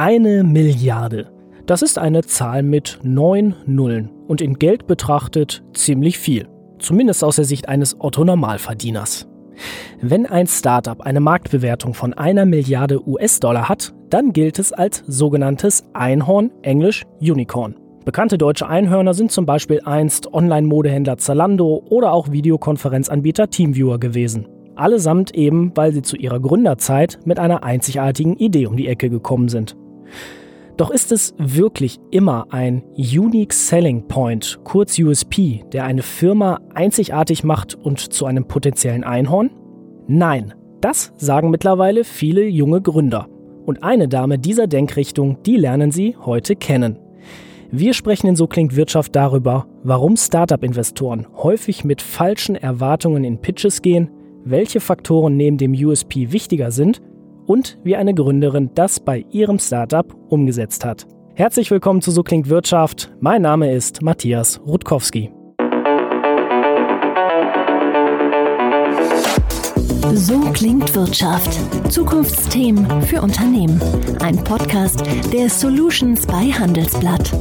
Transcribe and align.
Eine 0.00 0.44
Milliarde. 0.44 1.26
Das 1.66 1.82
ist 1.82 1.98
eine 1.98 2.22
Zahl 2.22 2.62
mit 2.62 3.00
neun 3.02 3.56
Nullen 3.66 4.10
und 4.28 4.40
in 4.40 4.54
Geld 4.54 4.86
betrachtet 4.86 5.64
ziemlich 5.72 6.20
viel. 6.20 6.46
Zumindest 6.78 7.24
aus 7.24 7.34
der 7.34 7.44
Sicht 7.44 7.68
eines 7.68 7.96
Otto-Normalverdieners. 7.98 9.26
Wenn 10.00 10.24
ein 10.24 10.46
Startup 10.46 11.00
eine 11.00 11.18
Marktbewertung 11.18 11.94
von 11.94 12.14
einer 12.14 12.46
Milliarde 12.46 13.08
US-Dollar 13.08 13.68
hat, 13.68 13.92
dann 14.08 14.32
gilt 14.32 14.60
es 14.60 14.72
als 14.72 15.02
sogenanntes 15.08 15.82
Einhorn, 15.94 16.52
englisch 16.62 17.04
Unicorn. 17.20 17.74
Bekannte 18.04 18.38
deutsche 18.38 18.68
Einhörner 18.68 19.14
sind 19.14 19.32
zum 19.32 19.46
Beispiel 19.46 19.80
einst 19.84 20.32
Online-Modehändler 20.32 21.18
Zalando 21.18 21.82
oder 21.90 22.12
auch 22.12 22.30
Videokonferenzanbieter 22.30 23.50
Teamviewer 23.50 23.98
gewesen. 23.98 24.46
Allesamt 24.76 25.34
eben, 25.34 25.72
weil 25.74 25.92
sie 25.92 26.02
zu 26.02 26.14
ihrer 26.14 26.38
Gründerzeit 26.38 27.18
mit 27.24 27.40
einer 27.40 27.64
einzigartigen 27.64 28.36
Idee 28.36 28.66
um 28.66 28.76
die 28.76 28.86
Ecke 28.86 29.10
gekommen 29.10 29.48
sind. 29.48 29.76
Doch 30.78 30.90
ist 30.90 31.10
es 31.10 31.34
wirklich 31.38 31.98
immer 32.12 32.46
ein 32.50 32.84
Unique 32.96 33.52
Selling 33.52 34.06
Point, 34.06 34.60
kurz 34.62 34.96
USP, 34.96 35.64
der 35.72 35.84
eine 35.84 36.02
Firma 36.02 36.60
einzigartig 36.72 37.42
macht 37.42 37.74
und 37.74 37.98
zu 37.98 38.26
einem 38.26 38.46
potenziellen 38.46 39.02
Einhorn? 39.02 39.50
Nein, 40.06 40.54
das 40.80 41.12
sagen 41.16 41.50
mittlerweile 41.50 42.04
viele 42.04 42.46
junge 42.46 42.80
Gründer. 42.80 43.26
Und 43.66 43.82
eine 43.82 44.06
Dame 44.06 44.38
dieser 44.38 44.68
Denkrichtung, 44.68 45.42
die 45.42 45.56
lernen 45.56 45.90
Sie 45.90 46.16
heute 46.16 46.54
kennen. 46.54 47.00
Wir 47.72 47.92
sprechen 47.92 48.28
in 48.28 48.36
So 48.36 48.46
klingt 48.46 48.76
Wirtschaft 48.76 49.16
darüber, 49.16 49.66
warum 49.82 50.16
Startup-Investoren 50.16 51.26
häufig 51.36 51.84
mit 51.84 52.00
falschen 52.00 52.54
Erwartungen 52.54 53.24
in 53.24 53.40
Pitches 53.40 53.82
gehen, 53.82 54.10
welche 54.44 54.78
Faktoren 54.78 55.36
neben 55.36 55.58
dem 55.58 55.72
USP 55.72 56.30
wichtiger 56.30 56.70
sind 56.70 57.02
und 57.48 57.78
wie 57.82 57.96
eine 57.96 58.14
Gründerin 58.14 58.70
das 58.74 59.00
bei 59.00 59.24
ihrem 59.30 59.58
Startup 59.58 60.06
umgesetzt 60.28 60.84
hat. 60.84 61.06
Herzlich 61.34 61.70
willkommen 61.70 62.02
zu 62.02 62.10
So 62.10 62.22
klingt 62.22 62.48
Wirtschaft. 62.48 63.10
Mein 63.20 63.42
Name 63.42 63.72
ist 63.72 64.02
Matthias 64.02 64.60
Rutkowski. 64.66 65.32
So 70.14 70.40
klingt 70.52 70.94
Wirtschaft. 70.94 71.58
Zukunftsthemen 71.90 73.02
für 73.02 73.22
Unternehmen. 73.22 73.80
Ein 74.20 74.36
Podcast 74.44 75.02
der 75.32 75.48
Solutions 75.48 76.26
bei 76.26 76.50
Handelsblatt. 76.50 77.32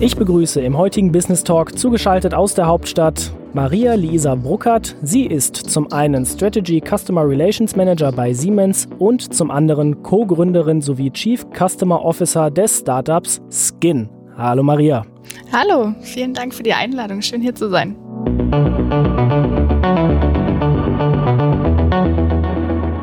Ich 0.00 0.16
begrüße 0.16 0.60
im 0.60 0.76
heutigen 0.76 1.12
Business 1.12 1.44
Talk 1.44 1.78
zugeschaltet 1.78 2.34
aus 2.34 2.54
der 2.54 2.66
Hauptstadt 2.66 3.32
Maria 3.54 3.94
Lisa 3.94 4.34
Bruckert. 4.34 4.96
Sie 5.00 5.26
ist 5.26 5.54
zum 5.54 5.92
einen 5.92 6.26
Strategy 6.26 6.82
Customer 6.84 7.24
Relations 7.24 7.76
Manager 7.76 8.10
bei 8.10 8.32
Siemens 8.32 8.88
und 8.98 9.32
zum 9.32 9.52
anderen 9.52 10.02
Co-Gründerin 10.02 10.80
sowie 10.80 11.12
Chief 11.12 11.46
Customer 11.56 12.04
Officer 12.04 12.50
des 12.50 12.80
Startups 12.80 13.40
Skin. 13.52 14.08
Hallo 14.36 14.64
Maria. 14.64 15.06
Hallo, 15.52 15.94
vielen 16.00 16.34
Dank 16.34 16.52
für 16.52 16.64
die 16.64 16.72
Einladung. 16.72 17.22
Schön 17.22 17.42
hier 17.42 17.54
zu 17.54 17.70
sein. 17.70 17.94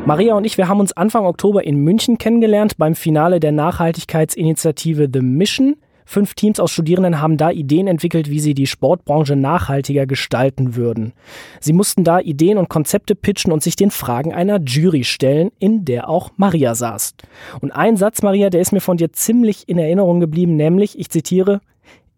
Maria 0.04 0.34
und 0.34 0.44
ich, 0.44 0.58
wir 0.58 0.68
haben 0.68 0.80
uns 0.80 0.92
Anfang 0.92 1.24
Oktober 1.24 1.64
in 1.64 1.76
München 1.78 2.18
kennengelernt 2.18 2.76
beim 2.76 2.94
Finale 2.94 3.40
der 3.40 3.52
Nachhaltigkeitsinitiative 3.52 5.08
The 5.10 5.20
Mission. 5.22 5.76
Fünf 6.12 6.34
Teams 6.34 6.60
aus 6.60 6.70
Studierenden 6.70 7.22
haben 7.22 7.38
da 7.38 7.50
Ideen 7.50 7.86
entwickelt, 7.86 8.28
wie 8.28 8.38
sie 8.38 8.52
die 8.52 8.66
Sportbranche 8.66 9.34
nachhaltiger 9.34 10.04
gestalten 10.04 10.76
würden. 10.76 11.14
Sie 11.58 11.72
mussten 11.72 12.04
da 12.04 12.20
Ideen 12.20 12.58
und 12.58 12.68
Konzepte 12.68 13.14
pitchen 13.14 13.50
und 13.50 13.62
sich 13.62 13.76
den 13.76 13.90
Fragen 13.90 14.34
einer 14.34 14.60
Jury 14.60 15.04
stellen, 15.04 15.52
in 15.58 15.86
der 15.86 16.10
auch 16.10 16.30
Maria 16.36 16.74
saß. 16.74 17.14
Und 17.62 17.70
ein 17.70 17.96
Satz, 17.96 18.20
Maria, 18.20 18.50
der 18.50 18.60
ist 18.60 18.72
mir 18.72 18.82
von 18.82 18.98
dir 18.98 19.10
ziemlich 19.14 19.66
in 19.70 19.78
Erinnerung 19.78 20.20
geblieben, 20.20 20.54
nämlich, 20.54 20.98
ich 20.98 21.08
zitiere, 21.08 21.62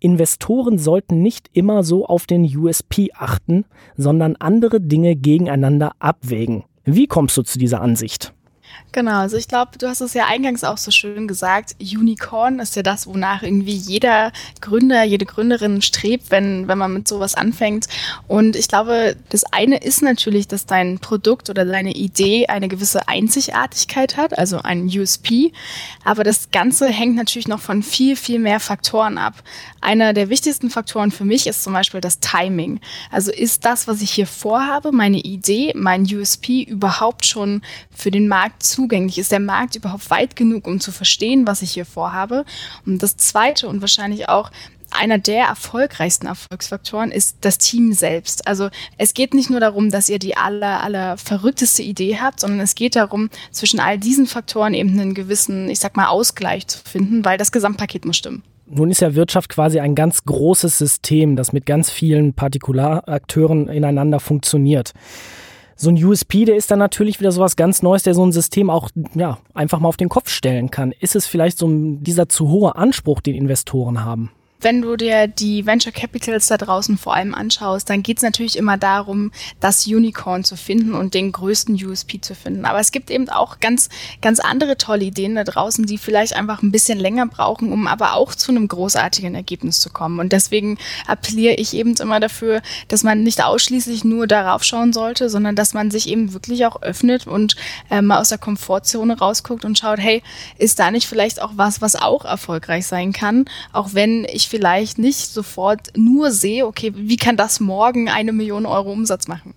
Investoren 0.01 0.77
sollten 0.77 1.23
nicht 1.23 1.49
immer 1.53 1.85
so 1.85 2.05
auf 2.05 2.27
den 2.27 2.45
USP 2.45 3.13
achten, 3.15 3.65
sondern 3.97 4.35
andere 4.35 4.81
Dinge 4.81 5.15
gegeneinander 5.15 5.93
abwägen. 6.01 6.65
Wie 6.85 7.07
kommst 7.07 7.37
du 7.37 7.43
zu 7.43 7.61
dieser 7.61 7.81
Ansicht? 7.81 8.35
Genau, 8.95 9.23
also 9.23 9.37
ich 9.37 9.49
glaube, 9.49 9.73
du 9.77 9.89
hast 9.89 10.01
es 10.01 10.15
ja 10.15 10.27
eingangs 10.27 10.63
auch 10.63 10.79
so 10.79 10.93
schön 10.93 11.27
gesagt, 11.27 11.75
Unicorn 11.81 12.61
ist 12.61 12.77
ja 12.77 12.83
das, 12.85 13.09
wonach 13.09 13.43
irgendwie 13.43 13.75
jeder 13.75 14.31
Gründer, 14.61 15.03
jede 15.03 15.27
Gründerin 15.27 15.83
strebt, 15.83 16.31
wenn, 16.31 16.69
wenn 16.69 16.79
man 16.79 16.95
mit 16.95 17.09
sowas 17.09 17.35
anfängt. 17.35 17.89
Und 18.29 18.55
ich 18.55 18.69
glaube, 18.69 19.17
das 19.31 19.43
eine 19.51 19.79
ist 19.79 20.01
natürlich, 20.01 20.47
dass 20.47 20.67
dein 20.67 21.01
Produkt 21.01 21.51
oder 21.51 21.65
deine 21.65 21.91
Idee 21.91 22.47
eine 22.47 22.69
gewisse 22.69 23.09
Einzigartigkeit 23.09 24.17
hat, 24.17 24.39
also 24.39 24.59
ein 24.63 24.87
USP. 24.87 25.51
Aber 26.05 26.23
das 26.23 26.53
Ganze 26.53 26.87
hängt 26.87 27.17
natürlich 27.17 27.49
noch 27.49 27.61
von 27.61 27.83
viel, 27.83 28.15
viel 28.15 28.39
mehr 28.39 28.61
Faktoren 28.61 29.19
ab. 29.19 29.43
Einer 29.81 30.13
der 30.13 30.29
wichtigsten 30.29 30.71
Faktoren 30.71 31.11
für 31.11 31.25
mich 31.25 31.49
ist 31.49 31.65
zum 31.65 31.73
Beispiel 31.73 32.01
das 32.01 32.21
Timing. 32.21 32.79
Also 33.11 33.33
ist 33.33 33.65
das, 33.65 33.89
was 33.89 34.03
ich 34.03 34.13
hier 34.13 34.29
vorhabe, 34.29 34.93
meine 34.93 35.19
Idee, 35.19 35.73
mein 35.75 36.05
USP 36.05 36.63
überhaupt 36.63 37.27
schon 37.27 37.61
für 37.91 38.13
den 38.13 38.29
Markt 38.29 38.63
zugänglich? 38.85 39.19
Ist 39.19 39.33
der 39.33 39.41
Markt 39.41 39.77
überhaupt 39.77 40.11
weit 40.11 40.37
genug, 40.37 40.67
um 40.67 40.79
zu 40.79 40.93
verstehen, 40.93 41.47
was 41.47 41.63
ich 41.63 41.73
hier 41.73 41.87
vorhabe? 41.87 42.45
Und 42.85 43.03
das 43.03 43.17
Zweite 43.17 43.67
und 43.67 43.81
wahrscheinlich 43.81 44.29
auch 44.29 44.51
einer 44.91 45.19
der 45.19 45.47
erfolgreichsten 45.47 46.27
Erfolgsfaktoren 46.27 47.11
ist 47.11 47.39
das 47.41 47.59
Team 47.59 47.95
selbst. 47.95 48.47
Also 48.47 48.69
es 48.99 49.15
geht 49.15 49.35
nicht 49.35 49.51
nur 49.51 49.59
darum, 49.59 49.91
dass 49.91 50.09
ihr 50.09 50.19
die 50.19 50.37
aller, 50.37 50.85
aller 50.85 51.17
verrückteste 51.17 51.83
Idee 51.83 52.19
habt, 52.21 52.41
sondern 52.41 52.61
es 52.61 52.75
geht 52.75 52.95
darum, 52.95 53.31
zwischen 53.51 53.81
all 53.81 53.99
diesen 53.99 54.27
Faktoren 54.27 54.75
eben 54.75 54.91
einen 54.91 55.15
gewissen, 55.15 55.69
ich 55.69 55.81
sag 55.81 55.97
mal, 55.97 56.09
Ausgleich 56.09 56.69
zu 56.69 56.79
finden, 56.85 57.25
weil 57.25 57.39
das 57.39 57.51
Gesamtpaket 57.51 58.05
muss 58.05 58.19
stimmen. 58.19 58.45
Nun 58.67 58.91
ist 58.91 59.01
ja 59.01 59.15
Wirtschaft 59.15 59.51
quasi 59.51 59.81
ein 59.81 59.95
ganz 59.95 60.25
großes 60.25 60.79
System, 60.79 61.35
das 61.37 61.53
mit 61.53 61.67
ganz 61.67 61.91
vielen 61.91 62.35
Partikularakteuren 62.35 63.69
ineinander 63.69 64.21
funktioniert 64.21 64.93
so 65.77 65.91
ein 65.91 66.03
USP, 66.03 66.45
der 66.45 66.57
ist 66.57 66.71
dann 66.71 66.79
natürlich 66.79 67.21
wieder 67.21 67.33
sowas 67.33 67.57
ganz 67.57 67.83
Neues, 67.83 68.03
der 68.03 68.15
so 68.15 68.25
ein 68.25 68.33
System 68.33 68.71
auch 68.71 68.91
ja, 69.15 69.39
einfach 69.55 69.81
mal 69.81 69.89
auf 69.89 69.97
den 69.97 70.09
Kopf 70.09 70.29
stellen 70.31 70.71
kann. 70.71 70.93
Ist 70.93 71.17
es 71.17 71.27
vielleicht 71.27 71.59
so 71.59 71.69
dieser 71.71 72.29
zu 72.29 72.49
hohe 72.49 72.77
Anspruch, 72.77 73.21
den 73.21 73.35
Investoren 73.35 74.05
haben? 74.05 74.31
Wenn 74.61 74.81
du 74.81 74.97
dir 74.97 75.29
die 75.29 75.67
Venture 75.67 75.93
Capitals 75.93 76.47
da 76.49 76.57
draußen 76.57 76.97
vor 76.97 77.15
allem 77.15 77.35
anschaust, 77.35 77.89
dann 77.91 78.03
geht 78.03 78.19
es 78.19 78.23
natürlich 78.23 78.57
immer 78.57 78.79
darum, 78.79 79.31
das 79.61 79.87
Unicorn 79.87 80.43
zu 80.43 80.57
finden 80.57 80.95
und 80.95 81.13
den 81.13 81.33
größten 81.33 81.75
USP 81.75 82.21
zu 82.21 82.35
finden. 82.35 82.65
Aber 82.65 82.79
es 82.79 82.91
gibt 82.91 83.11
eben 83.11 83.29
auch 83.29 83.61
ganz, 83.61 83.91
ganz 84.23 84.41
andere 84.41 84.79
tolle 84.79 85.05
Ideen 85.05 85.35
da 85.35 85.45
draußen, 85.45 85.85
die 85.85 85.99
vielleicht 85.99 86.35
einfach 86.35 86.63
ein 86.63 86.73
bisschen 86.73 86.99
länger 86.99 87.27
brauchen, 87.27 87.73
um 87.73 87.87
aber 87.87 88.15
auch 88.15 88.35
zu 88.35 88.53
einem 88.53 88.67
großartigen 88.67 89.35
Ergebnis 89.35 89.81
zu 89.81 89.91
kommen. 89.91 90.19
Und 90.19 90.33
deswegen 90.33 90.79
appelliere 91.07 91.55
ich 91.55 91.75
eben 91.75 91.95
immer 91.97 92.21
dafür, 92.21 92.63
dass 92.89 93.03
man 93.03 93.23
nicht 93.23 93.45
ausschließlich 93.45 94.05
nur 94.05 94.27
darauf 94.27 94.65
schauen 94.65 94.95
sollte, 94.95 95.29
sondern 95.29 95.57
dass 95.57 95.75
man 95.75 95.91
sich 95.91 96.09
eben 96.09 96.33
wirklich 96.33 96.65
auch 96.65 96.81
öffnet 96.81 97.27
und 97.27 97.57
äh, 97.91 98.01
mal 98.01 98.21
aus 98.21 98.31
der 98.31 98.39
Komfortzone 98.39 99.19
rausguckt 99.19 99.65
und 99.65 99.79
schaut, 99.79 99.99
hey, 99.99 100.23
ist 100.57 100.79
da 100.79 100.91
nicht 100.91 101.07
vielleicht 101.07 101.43
auch 101.43 101.53
was, 101.57 101.83
was 101.83 101.97
auch 101.97 102.25
erfolgreich 102.25 102.87
sein 102.87 103.13
kann, 103.13 103.45
auch 103.73 103.91
wenn 103.93 104.25
ich 104.25 104.49
vielleicht 104.55 104.99
nicht 104.99 105.19
sofort 105.19 105.89
nur 105.97 106.31
sehe, 106.31 106.65
okay, 106.65 106.93
wie 106.95 107.17
kann 107.17 107.37
das 107.37 107.59
morgen 107.59 108.09
eine 108.09 108.33
Million 108.33 108.67
Euro 108.67 108.93
Umsatz 108.93 109.27
machen? 109.27 109.53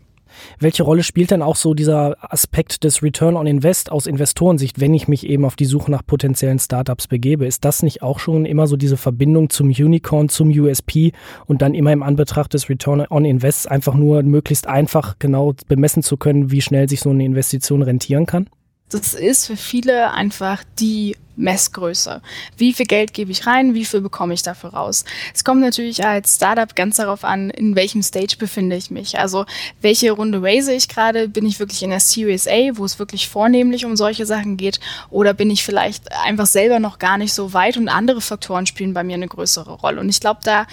Welche 0.59 0.81
Rolle 0.81 1.03
spielt 1.03 1.29
denn 1.29 1.43
auch 1.43 1.55
so 1.55 1.75
dieser 1.75 2.17
Aspekt 2.19 2.83
des 2.83 3.03
Return 3.03 3.35
on 3.35 3.45
Invest 3.45 3.91
aus 3.91 4.07
Investorensicht, 4.07 4.79
wenn 4.79 4.95
ich 4.95 5.07
mich 5.07 5.27
eben 5.27 5.45
auf 5.45 5.55
die 5.55 5.65
Suche 5.65 5.91
nach 5.91 6.03
potenziellen 6.03 6.57
Startups 6.57 7.07
begebe? 7.07 7.45
Ist 7.45 7.63
das 7.63 7.83
nicht 7.83 8.01
auch 8.01 8.17
schon 8.17 8.45
immer 8.45 8.65
so 8.65 8.75
diese 8.75 8.97
Verbindung 8.97 9.51
zum 9.51 9.67
Unicorn, 9.67 10.29
zum 10.29 10.49
USP 10.49 11.11
und 11.45 11.61
dann 11.61 11.75
immer 11.75 11.93
im 11.93 12.01
Anbetracht 12.01 12.55
des 12.55 12.67
Return 12.67 13.05
on 13.07 13.23
Invest 13.23 13.69
einfach 13.69 13.93
nur 13.93 14.23
möglichst 14.23 14.65
einfach 14.65 15.19
genau 15.19 15.53
bemessen 15.67 16.01
zu 16.01 16.17
können, 16.17 16.49
wie 16.49 16.61
schnell 16.61 16.89
sich 16.89 17.01
so 17.01 17.11
eine 17.11 17.23
Investition 17.23 17.83
rentieren 17.83 18.25
kann? 18.25 18.49
Das 18.89 19.13
ist 19.13 19.45
für 19.45 19.57
viele 19.57 20.11
einfach 20.11 20.63
die 20.79 21.15
Messgröße. 21.37 22.21
Wie 22.57 22.73
viel 22.73 22.85
Geld 22.85 23.13
gebe 23.13 23.31
ich 23.31 23.47
rein, 23.47 23.73
wie 23.73 23.85
viel 23.85 24.01
bekomme 24.01 24.33
ich 24.33 24.41
dafür 24.41 24.71
raus? 24.71 25.05
Es 25.33 25.43
kommt 25.43 25.61
natürlich 25.61 26.03
als 26.05 26.35
Startup 26.35 26.75
ganz 26.75 26.97
darauf 26.97 27.23
an, 27.23 27.49
in 27.49 27.75
welchem 27.75 28.01
Stage 28.01 28.35
befinde 28.37 28.75
ich 28.75 28.91
mich. 28.91 29.17
Also 29.17 29.45
welche 29.81 30.11
Runde 30.11 30.41
raise 30.41 30.73
ich 30.73 30.87
gerade? 30.87 31.29
Bin 31.29 31.45
ich 31.45 31.59
wirklich 31.59 31.83
in 31.83 31.91
der 31.91 31.99
Series 31.99 32.47
A, 32.47 32.71
wo 32.73 32.85
es 32.85 32.99
wirklich 32.99 33.27
vornehmlich 33.27 33.85
um 33.85 33.95
solche 33.95 34.25
Sachen 34.25 34.57
geht? 34.57 34.79
Oder 35.09 35.33
bin 35.33 35.49
ich 35.49 35.63
vielleicht 35.63 36.11
einfach 36.25 36.47
selber 36.47 36.79
noch 36.79 36.99
gar 36.99 37.17
nicht 37.17 37.33
so 37.33 37.53
weit 37.53 37.77
und 37.77 37.87
andere 37.89 38.21
Faktoren 38.21 38.65
spielen 38.65 38.93
bei 38.93 39.03
mir 39.03 39.15
eine 39.15 39.27
größere 39.27 39.73
Rolle? 39.73 40.01
Und 40.01 40.09
ich 40.09 40.19
glaube, 40.19 40.39
da 40.43 40.65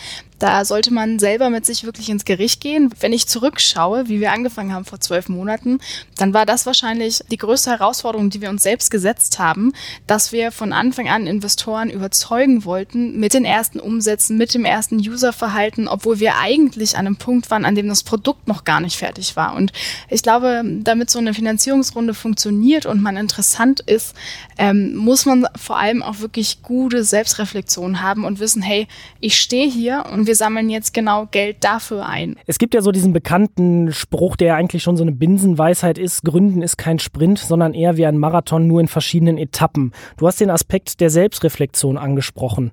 da 0.44 0.64
sollte 0.64 0.92
man 0.92 1.18
selber 1.18 1.48
mit 1.48 1.64
sich 1.64 1.84
wirklich 1.84 2.10
ins 2.10 2.24
Gericht 2.24 2.60
gehen. 2.60 2.90
Wenn 3.00 3.12
ich 3.12 3.26
zurückschaue, 3.28 4.08
wie 4.08 4.20
wir 4.20 4.32
angefangen 4.32 4.74
haben 4.74 4.84
vor 4.84 5.00
zwölf 5.00 5.28
Monaten, 5.28 5.78
dann 6.18 6.34
war 6.34 6.44
das 6.44 6.66
wahrscheinlich 6.66 7.20
die 7.30 7.36
größte 7.36 7.70
Herausforderung, 7.70 8.30
die 8.30 8.40
wir 8.40 8.50
uns 8.50 8.62
selbst 8.62 8.90
gesetzt 8.90 9.38
haben, 9.38 9.72
dass 10.06 10.32
wir 10.32 10.52
von 10.54 10.72
Anfang 10.72 11.08
an 11.08 11.26
Investoren 11.26 11.90
überzeugen 11.90 12.64
wollten 12.64 13.18
mit 13.18 13.34
den 13.34 13.44
ersten 13.44 13.80
Umsätzen, 13.80 14.38
mit 14.38 14.54
dem 14.54 14.64
ersten 14.64 14.96
Userverhalten, 14.96 15.88
obwohl 15.88 16.20
wir 16.20 16.36
eigentlich 16.38 16.96
an 16.96 17.06
einem 17.06 17.16
Punkt 17.16 17.50
waren, 17.50 17.64
an 17.64 17.74
dem 17.74 17.88
das 17.88 18.04
Produkt 18.04 18.46
noch 18.46 18.62
gar 18.64 18.80
nicht 18.80 18.96
fertig 18.96 19.34
war. 19.34 19.56
Und 19.56 19.72
ich 20.08 20.22
glaube, 20.22 20.62
damit 20.64 21.10
so 21.10 21.18
eine 21.18 21.34
Finanzierungsrunde 21.34 22.14
funktioniert 22.14 22.86
und 22.86 23.02
man 23.02 23.16
interessant 23.16 23.80
ist, 23.80 24.14
ähm, 24.56 24.94
muss 24.94 25.26
man 25.26 25.46
vor 25.56 25.78
allem 25.78 26.02
auch 26.02 26.20
wirklich 26.20 26.62
gute 26.62 27.02
Selbstreflexion 27.02 28.00
haben 28.00 28.24
und 28.24 28.38
wissen, 28.38 28.62
hey, 28.62 28.86
ich 29.18 29.36
stehe 29.36 29.68
hier 29.68 30.04
und 30.12 30.28
wir 30.28 30.36
sammeln 30.36 30.70
jetzt 30.70 30.94
genau 30.94 31.26
Geld 31.30 31.64
dafür 31.64 32.06
ein. 32.06 32.36
Es 32.46 32.58
gibt 32.58 32.74
ja 32.74 32.80
so 32.80 32.92
diesen 32.92 33.12
bekannten 33.12 33.92
Spruch, 33.92 34.36
der 34.36 34.54
eigentlich 34.54 34.84
schon 34.84 34.96
so 34.96 35.02
eine 35.02 35.12
Binsenweisheit 35.12 35.98
ist, 35.98 36.22
Gründen 36.22 36.62
ist 36.62 36.76
kein 36.76 37.00
Sprint, 37.00 37.40
sondern 37.40 37.74
eher 37.74 37.96
wie 37.96 38.06
ein 38.06 38.18
Marathon 38.18 38.68
nur 38.68 38.80
in 38.80 38.86
verschiedenen 38.86 39.36
Etappen. 39.36 39.92
Du 40.16 40.28
hast 40.28 40.43
den 40.44 40.50
Aspekt 40.50 41.00
der 41.00 41.10
Selbstreflexion 41.10 41.96
angesprochen. 41.96 42.72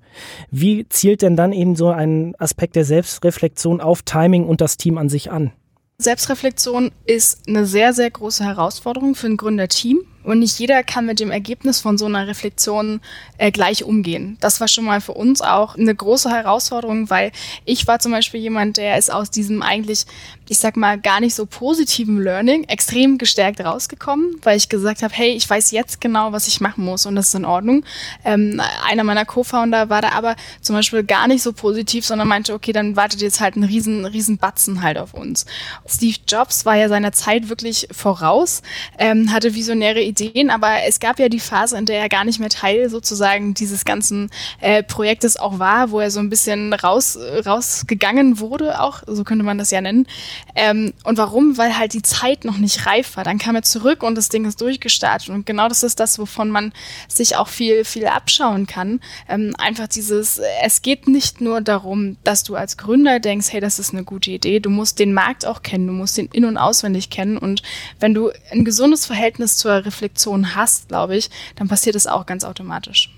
Wie 0.52 0.88
zielt 0.90 1.22
denn 1.22 1.36
dann 1.36 1.54
eben 1.54 1.76
so 1.76 1.90
ein 1.90 2.36
Aspekt 2.38 2.76
der 2.76 2.86
Selbstreflexion 2.86 3.82
auf 3.82 4.04
Timing 4.04 4.46
und 4.46 4.62
das 4.62 4.78
Team 4.78 4.98
an 4.98 5.10
sich 5.10 5.32
an? 5.32 5.52
Selbstreflexion 5.98 6.92
ist 7.06 7.48
eine 7.48 7.66
sehr, 7.66 7.94
sehr 7.94 8.10
große 8.10 8.44
Herausforderung 8.44 9.16
für 9.16 9.28
ein 9.28 9.38
Gründerteam. 9.38 10.02
Und 10.24 10.40
nicht 10.40 10.60
jeder 10.60 10.84
kann 10.84 11.06
mit 11.06 11.20
dem 11.20 11.32
Ergebnis 11.32 11.80
von 11.80 11.98
so 11.98 12.06
einer 12.06 12.28
Reflexion 12.28 13.02
äh, 13.38 13.52
gleich 13.52 13.84
umgehen. 13.84 14.38
Das 14.40 14.60
war 14.62 14.68
schon 14.68 14.86
mal 14.86 15.02
für 15.02 15.14
uns 15.14 15.42
auch 15.42 15.76
eine 15.76 15.94
große 15.96 16.30
Herausforderung, 16.30 17.10
weil 17.10 17.32
ich 17.66 17.88
war 17.88 18.00
zum 18.00 18.12
Beispiel 18.12 18.40
jemand, 18.40 18.78
der 18.78 18.98
ist 18.98 19.12
aus 19.12 19.32
diesem 19.32 19.62
eigentlich, 19.62 20.06
ich 20.48 20.60
sag 20.60 20.78
mal, 20.78 21.00
gar 21.00 21.20
nicht 21.20 21.34
so 21.34 21.46
positiven 21.46 22.22
Learning 22.22 22.66
extrem 22.66 23.18
gestärkt 23.18 23.62
rausgekommen, 23.62 24.36
weil 24.44 24.58
ich 24.58 24.70
gesagt 24.70 25.02
habe, 25.02 25.14
hey, 25.14 25.32
ich 25.32 25.50
weiß 25.50 25.72
jetzt 25.72 26.02
genau, 26.02 26.32
was 26.32 26.48
ich 26.48 26.62
machen 26.62 26.86
muss 26.86 27.06
und 27.06 27.16
das 27.16 27.30
ist 27.30 27.36
in 27.36 27.46
Ordnung. 27.46 27.84
Ähm, 28.24 28.62
einer 28.88 29.04
meiner 29.04 29.26
Co-Founder 29.26 29.90
war 29.90 30.02
da 30.02 30.10
aber 30.10 30.36
zum 30.62 30.76
Beispiel 30.76 31.04
gar 31.04 31.28
nicht 31.28 31.42
so 31.42 31.54
positiv, 31.54 32.06
sondern 32.06 32.28
meinte, 32.28 32.54
okay, 32.54 32.74
dann 32.74 32.96
wartet 32.96 33.22
jetzt 33.22 33.40
halt 33.40 33.56
ein 33.56 33.64
riesen, 33.64 34.06
riesen 34.06 34.38
Batzen 34.38 34.82
halt 34.84 34.98
auf 34.98 35.14
uns. 35.14 35.46
Steve 35.88 36.18
Jobs 36.28 36.66
war 36.66 36.76
ja 36.76 36.90
seiner 36.90 37.12
Zeit 37.12 37.50
wirklich 37.50 37.88
voraus, 37.92 38.62
ähm, 39.00 39.32
hatte 39.32 39.56
visionäre 39.56 40.11
Ideen, 40.12 40.50
aber 40.50 40.84
es 40.88 41.00
gab 41.00 41.20
ja 41.20 41.30
die 41.30 41.40
Phase, 41.40 41.78
in 41.78 41.86
der 41.86 42.00
er 42.00 42.10
gar 42.10 42.26
nicht 42.26 42.40
mehr 42.40 42.50
Teil 42.50 42.90
sozusagen 42.90 43.54
dieses 43.54 43.86
ganzen 43.86 44.30
äh, 44.60 44.84
Projektes 44.84 45.38
auch 45.38 45.60
war, 45.60 45.92
wo 45.92 46.00
er 46.00 46.12
so 46.12 46.20
ein 46.20 46.30
bisschen 46.30 46.74
raus, 46.74 47.18
rausgegangen 47.46 48.40
wurde, 48.40 48.80
auch, 48.82 49.04
so 49.08 49.24
könnte 49.24 49.46
man 49.46 49.58
das 49.58 49.72
ja 49.72 49.82
nennen. 49.82 50.08
Ähm, 50.56 50.94
und 51.04 51.18
warum? 51.18 51.58
Weil 51.58 51.78
halt 51.78 51.94
die 51.94 52.02
Zeit 52.02 52.46
noch 52.46 52.58
nicht 52.58 52.86
reif 52.86 53.16
war. 53.16 53.24
Dann 53.24 53.38
kam 53.38 53.56
er 53.56 53.64
zurück 53.64 54.04
und 54.04 54.16
das 54.16 54.30
Ding 54.30 54.46
ist 54.46 54.62
durchgestartet. 54.62 55.30
Und 55.30 55.46
genau 55.46 55.68
das 55.68 55.84
ist 55.84 56.00
das, 56.00 56.20
wovon 56.20 56.50
man 56.50 56.74
sich 57.08 57.36
auch 57.36 57.48
viel, 57.48 57.86
viel 57.86 58.08
abschauen 58.08 58.68
kann. 58.68 59.00
Ähm, 59.30 59.56
einfach 59.58 59.88
dieses, 59.88 60.40
es 60.64 60.82
geht 60.82 61.08
nicht 61.08 61.42
nur 61.42 61.62
darum, 61.62 62.18
dass 62.24 62.44
du 62.44 62.56
als 62.56 62.78
Gründer 62.78 63.20
denkst, 63.20 63.48
hey, 63.52 63.62
das 63.62 63.80
ist 63.80 63.94
eine 63.94 64.04
gute 64.04 64.32
Idee. 64.32 64.60
Du 64.60 64.70
musst 64.70 65.00
den 65.00 65.14
Markt 65.14 65.46
auch 65.46 65.62
kennen, 65.62 65.88
du 65.88 65.94
musst 65.94 66.18
den 66.18 66.28
in- 66.34 66.46
und 66.46 66.58
auswendig 66.58 67.10
kennen. 67.10 67.38
Und 67.38 67.62
wenn 68.00 68.14
du 68.14 68.32
ein 68.52 68.66
gesundes 68.66 69.06
Verhältnis 69.06 69.58
zur 69.58 69.86
Reflexion 69.86 70.01
Reflexion 70.02 70.56
hast, 70.56 70.90
glaube 70.90 71.16
ich, 71.16 71.30
dann 71.56 71.68
passiert 71.68 71.96
es 71.96 72.08
auch 72.08 72.26
ganz 72.26 72.44
automatisch 72.44 73.12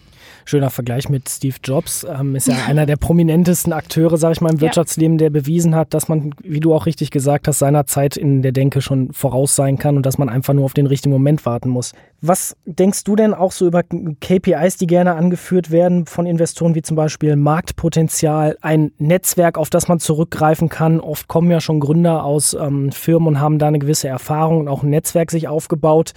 schöner 0.45 0.69
Vergleich 0.69 1.09
mit 1.09 1.30
Steve 1.30 1.56
Jobs. 1.63 2.06
Ähm, 2.09 2.35
ist 2.35 2.47
ja 2.47 2.56
einer 2.68 2.85
der 2.85 2.97
prominentesten 2.97 3.74
Akteure, 3.74 4.18
sage 4.18 4.33
ich 4.33 4.41
mal, 4.41 4.51
im 4.51 4.62
Wirtschaftsleben, 4.62 5.18
der 5.18 5.30
bewiesen 5.30 5.75
hat, 5.75 5.94
dass 5.94 6.07
man, 6.07 6.33
wie 6.44 6.59
du 6.59 6.74
auch 6.74 6.85
richtig 6.85 7.12
gesagt 7.12 7.47
hast, 7.47 7.59
seiner 7.59 7.85
Zeit 7.85 8.18
in 8.18 8.41
der 8.41 8.51
Denke 8.51 8.81
schon 8.81 9.12
voraus 9.13 9.56
sein 9.56 9.77
kann 9.77 9.97
und 9.97 10.06
dass 10.06 10.18
man 10.18 10.30
einfach 10.30 10.53
nur 10.53 10.65
auf 10.65 10.74
den 10.74 10.88
richtigen 10.88 11.13
Moment 11.13 11.45
warten 11.45 11.69
muss. 11.69 11.94
Was 12.21 12.56
denkst 12.65 13.03
du 13.03 13.15
denn 13.15 13.33
auch 13.33 13.51
so 13.51 13.68
über 13.68 13.83
KPIs, 13.83 14.77
die 14.77 14.88
gerne 14.88 15.15
angeführt 15.15 15.71
werden 15.71 16.06
von 16.06 16.25
Investoren, 16.25 16.75
wie 16.75 16.81
zum 16.81 16.95
Beispiel 16.95 17.36
Marktpotenzial, 17.36 18.57
ein 18.62 18.91
Netzwerk, 18.97 19.57
auf 19.57 19.69
das 19.69 19.88
man 19.88 20.00
zurückgreifen 20.00 20.69
kann? 20.69 21.00
Oft 21.00 21.27
kommen 21.27 21.51
ja 21.51 21.59
schon 21.59 21.79
Gründer 21.79 22.24
aus 22.24 22.53
ähm, 22.53 22.91
Firmen 22.91 23.27
und 23.27 23.39
haben 23.39 23.59
da 23.59 23.68
eine 23.68 23.79
gewisse 23.79 24.07
Erfahrung 24.07 24.62
und 24.62 24.68
auch 24.68 24.83
ein 24.83 24.89
Netzwerk 24.89 25.31
sich 25.31 25.47
aufgebaut. 25.47 26.13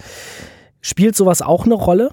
Spielt 0.81 1.15
sowas 1.15 1.41
auch 1.41 1.65
eine 1.65 1.75
Rolle? 1.75 2.11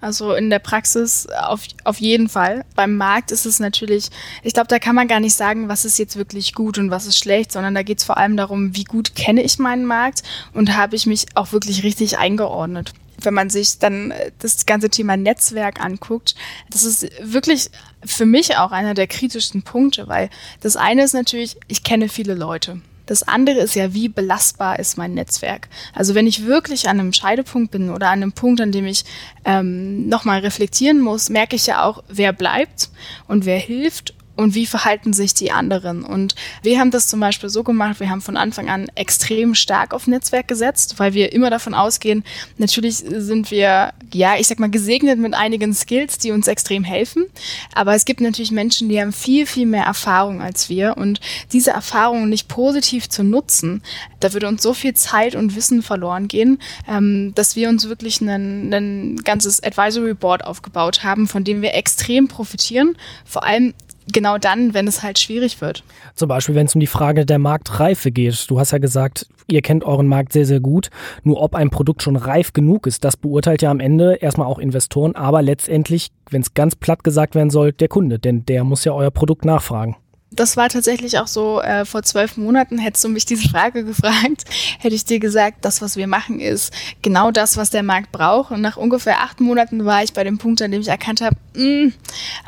Also 0.00 0.34
in 0.34 0.50
der 0.50 0.58
Praxis 0.58 1.26
auf, 1.28 1.62
auf 1.84 1.98
jeden 1.98 2.28
Fall. 2.28 2.66
Beim 2.76 2.96
Markt 2.96 3.30
ist 3.30 3.46
es 3.46 3.58
natürlich, 3.58 4.10
ich 4.42 4.52
glaube, 4.52 4.68
da 4.68 4.78
kann 4.78 4.94
man 4.94 5.08
gar 5.08 5.20
nicht 5.20 5.34
sagen, 5.34 5.70
was 5.70 5.86
ist 5.86 5.98
jetzt 5.98 6.16
wirklich 6.16 6.52
gut 6.52 6.76
und 6.76 6.90
was 6.90 7.06
ist 7.06 7.18
schlecht, 7.18 7.50
sondern 7.52 7.74
da 7.74 7.82
geht 7.82 7.98
es 7.98 8.04
vor 8.04 8.18
allem 8.18 8.36
darum, 8.36 8.76
wie 8.76 8.84
gut 8.84 9.14
kenne 9.14 9.42
ich 9.42 9.58
meinen 9.58 9.86
Markt 9.86 10.22
und 10.52 10.76
habe 10.76 10.94
ich 10.94 11.06
mich 11.06 11.24
auch 11.36 11.52
wirklich 11.52 11.84
richtig 11.84 12.18
eingeordnet 12.18 12.92
wenn 13.24 13.32
man 13.32 13.48
sich 13.48 13.78
dann 13.78 14.12
das 14.38 14.66
ganze 14.66 14.90
Thema 14.90 15.16
Netzwerk 15.16 15.82
anguckt, 15.82 16.34
das 16.70 16.84
ist 16.84 17.08
wirklich 17.22 17.70
für 18.04 18.26
mich 18.26 18.56
auch 18.58 18.70
einer 18.72 18.92
der 18.92 19.06
kritischsten 19.06 19.62
Punkte, 19.62 20.08
weil 20.08 20.30
das 20.60 20.76
eine 20.76 21.04
ist 21.04 21.14
natürlich, 21.14 21.56
ich 21.68 21.84
kenne 21.84 22.08
viele 22.08 22.34
Leute. 22.34 22.82
Das 23.06 23.22
andere 23.22 23.60
ist 23.60 23.74
ja, 23.74 23.92
wie 23.92 24.08
belastbar 24.08 24.78
ist 24.78 24.96
mein 24.96 25.14
Netzwerk. 25.14 25.68
Also 25.92 26.14
wenn 26.14 26.26
ich 26.26 26.46
wirklich 26.46 26.88
an 26.88 27.00
einem 27.00 27.12
Scheidepunkt 27.12 27.70
bin 27.70 27.90
oder 27.90 28.08
an 28.08 28.22
einem 28.22 28.32
Punkt, 28.32 28.60
an 28.60 28.72
dem 28.72 28.86
ich 28.86 29.04
ähm, 29.44 30.08
nochmal 30.08 30.40
reflektieren 30.40 31.00
muss, 31.00 31.28
merke 31.28 31.56
ich 31.56 31.66
ja 31.66 31.84
auch, 31.84 32.02
wer 32.08 32.32
bleibt 32.32 32.90
und 33.28 33.44
wer 33.44 33.58
hilft 33.58 34.14
und 34.36 34.54
wie 34.54 34.66
verhalten 34.66 35.12
sich 35.12 35.34
die 35.34 35.52
anderen. 35.52 36.04
Und 36.04 36.34
wir 36.62 36.78
haben 36.78 36.90
das 36.90 37.06
zum 37.06 37.20
Beispiel 37.20 37.48
so 37.48 37.62
gemacht, 37.62 38.00
wir 38.00 38.10
haben 38.10 38.20
von 38.20 38.36
Anfang 38.36 38.68
an 38.68 38.88
extrem 38.94 39.54
stark 39.54 39.94
auf 39.94 40.06
Netzwerk 40.06 40.48
gesetzt, 40.48 40.94
weil 40.98 41.14
wir 41.14 41.32
immer 41.32 41.50
davon 41.50 41.74
ausgehen, 41.74 42.24
natürlich 42.58 42.96
sind 42.96 43.50
wir, 43.50 43.92
ja, 44.12 44.36
ich 44.38 44.48
sag 44.48 44.58
mal, 44.58 44.70
gesegnet 44.70 45.18
mit 45.18 45.34
einigen 45.34 45.74
Skills, 45.74 46.18
die 46.18 46.32
uns 46.32 46.48
extrem 46.48 46.84
helfen. 46.84 47.26
Aber 47.74 47.94
es 47.94 48.04
gibt 48.04 48.20
natürlich 48.20 48.50
Menschen, 48.50 48.88
die 48.88 49.00
haben 49.00 49.12
viel, 49.12 49.46
viel 49.46 49.66
mehr 49.66 49.84
Erfahrung 49.84 50.42
als 50.42 50.68
wir. 50.68 50.96
Und 50.96 51.20
diese 51.52 51.70
Erfahrung 51.70 52.28
nicht 52.28 52.48
positiv 52.48 53.08
zu 53.08 53.22
nutzen, 53.22 53.82
da 54.20 54.32
würde 54.32 54.48
uns 54.48 54.62
so 54.62 54.74
viel 54.74 54.94
Zeit 54.94 55.34
und 55.34 55.54
Wissen 55.54 55.82
verloren 55.82 56.28
gehen, 56.28 56.58
ähm, 56.88 57.32
dass 57.34 57.56
wir 57.56 57.68
uns 57.68 57.88
wirklich 57.88 58.20
ein, 58.20 58.72
ein 58.72 59.16
ganzes 59.18 59.62
Advisory 59.62 60.14
Board 60.14 60.44
aufgebaut 60.44 61.04
haben, 61.04 61.28
von 61.28 61.44
dem 61.44 61.62
wir 61.62 61.74
extrem 61.74 62.28
profitieren. 62.28 62.96
Vor 63.24 63.44
allem 63.44 63.74
genau 64.12 64.38
dann, 64.38 64.74
wenn 64.74 64.86
es 64.86 65.02
halt 65.02 65.18
schwierig 65.18 65.60
wird. 65.60 65.84
Zum 66.14 66.28
Beispiel, 66.28 66.54
wenn 66.54 66.66
es 66.66 66.74
um 66.74 66.80
die 66.80 66.86
Frage 66.86 67.26
der 67.26 67.38
Marktreife 67.38 68.10
geht. 68.10 68.50
Du 68.50 68.58
hast 68.58 68.72
ja 68.72 68.78
gesagt, 68.78 69.26
ihr 69.46 69.62
kennt 69.62 69.84
euren 69.84 70.06
Markt 70.06 70.32
sehr, 70.32 70.46
sehr 70.46 70.60
gut. 70.60 70.90
Nur 71.22 71.40
ob 71.40 71.54
ein 71.54 71.70
Produkt 71.70 72.02
schon 72.02 72.16
reif 72.16 72.52
genug 72.52 72.86
ist, 72.86 73.04
das 73.04 73.16
beurteilt 73.16 73.62
ja 73.62 73.70
am 73.70 73.80
Ende 73.80 74.14
erstmal 74.16 74.46
auch 74.46 74.58
Investoren, 74.58 75.14
aber 75.14 75.42
letztendlich, 75.42 76.08
wenn 76.30 76.42
es 76.42 76.54
ganz 76.54 76.76
platt 76.76 77.04
gesagt 77.04 77.34
werden 77.34 77.50
soll, 77.50 77.72
der 77.72 77.88
Kunde, 77.88 78.18
denn 78.18 78.44
der 78.46 78.64
muss 78.64 78.84
ja 78.84 78.92
euer 78.92 79.10
Produkt 79.10 79.44
nachfragen 79.44 79.96
das 80.34 80.56
war 80.56 80.68
tatsächlich 80.68 81.18
auch 81.18 81.26
so, 81.26 81.60
äh, 81.60 81.84
vor 81.84 82.02
zwölf 82.02 82.36
Monaten 82.36 82.78
hättest 82.78 83.04
du 83.04 83.08
mich 83.08 83.24
diese 83.24 83.48
Frage 83.48 83.84
gefragt, 83.84 84.44
hätte 84.78 84.94
ich 84.94 85.04
dir 85.04 85.20
gesagt, 85.20 85.64
das, 85.64 85.80
was 85.80 85.96
wir 85.96 86.06
machen, 86.06 86.40
ist 86.40 86.72
genau 87.02 87.30
das, 87.30 87.56
was 87.56 87.70
der 87.70 87.82
Markt 87.82 88.10
braucht. 88.12 88.50
Und 88.50 88.60
nach 88.60 88.76
ungefähr 88.76 89.20
acht 89.20 89.40
Monaten 89.40 89.84
war 89.84 90.02
ich 90.02 90.12
bei 90.12 90.24
dem 90.24 90.38
Punkt, 90.38 90.60
an 90.62 90.72
dem 90.72 90.80
ich 90.80 90.88
erkannt 90.88 91.20
habe, 91.20 91.36
mm, 91.54 91.92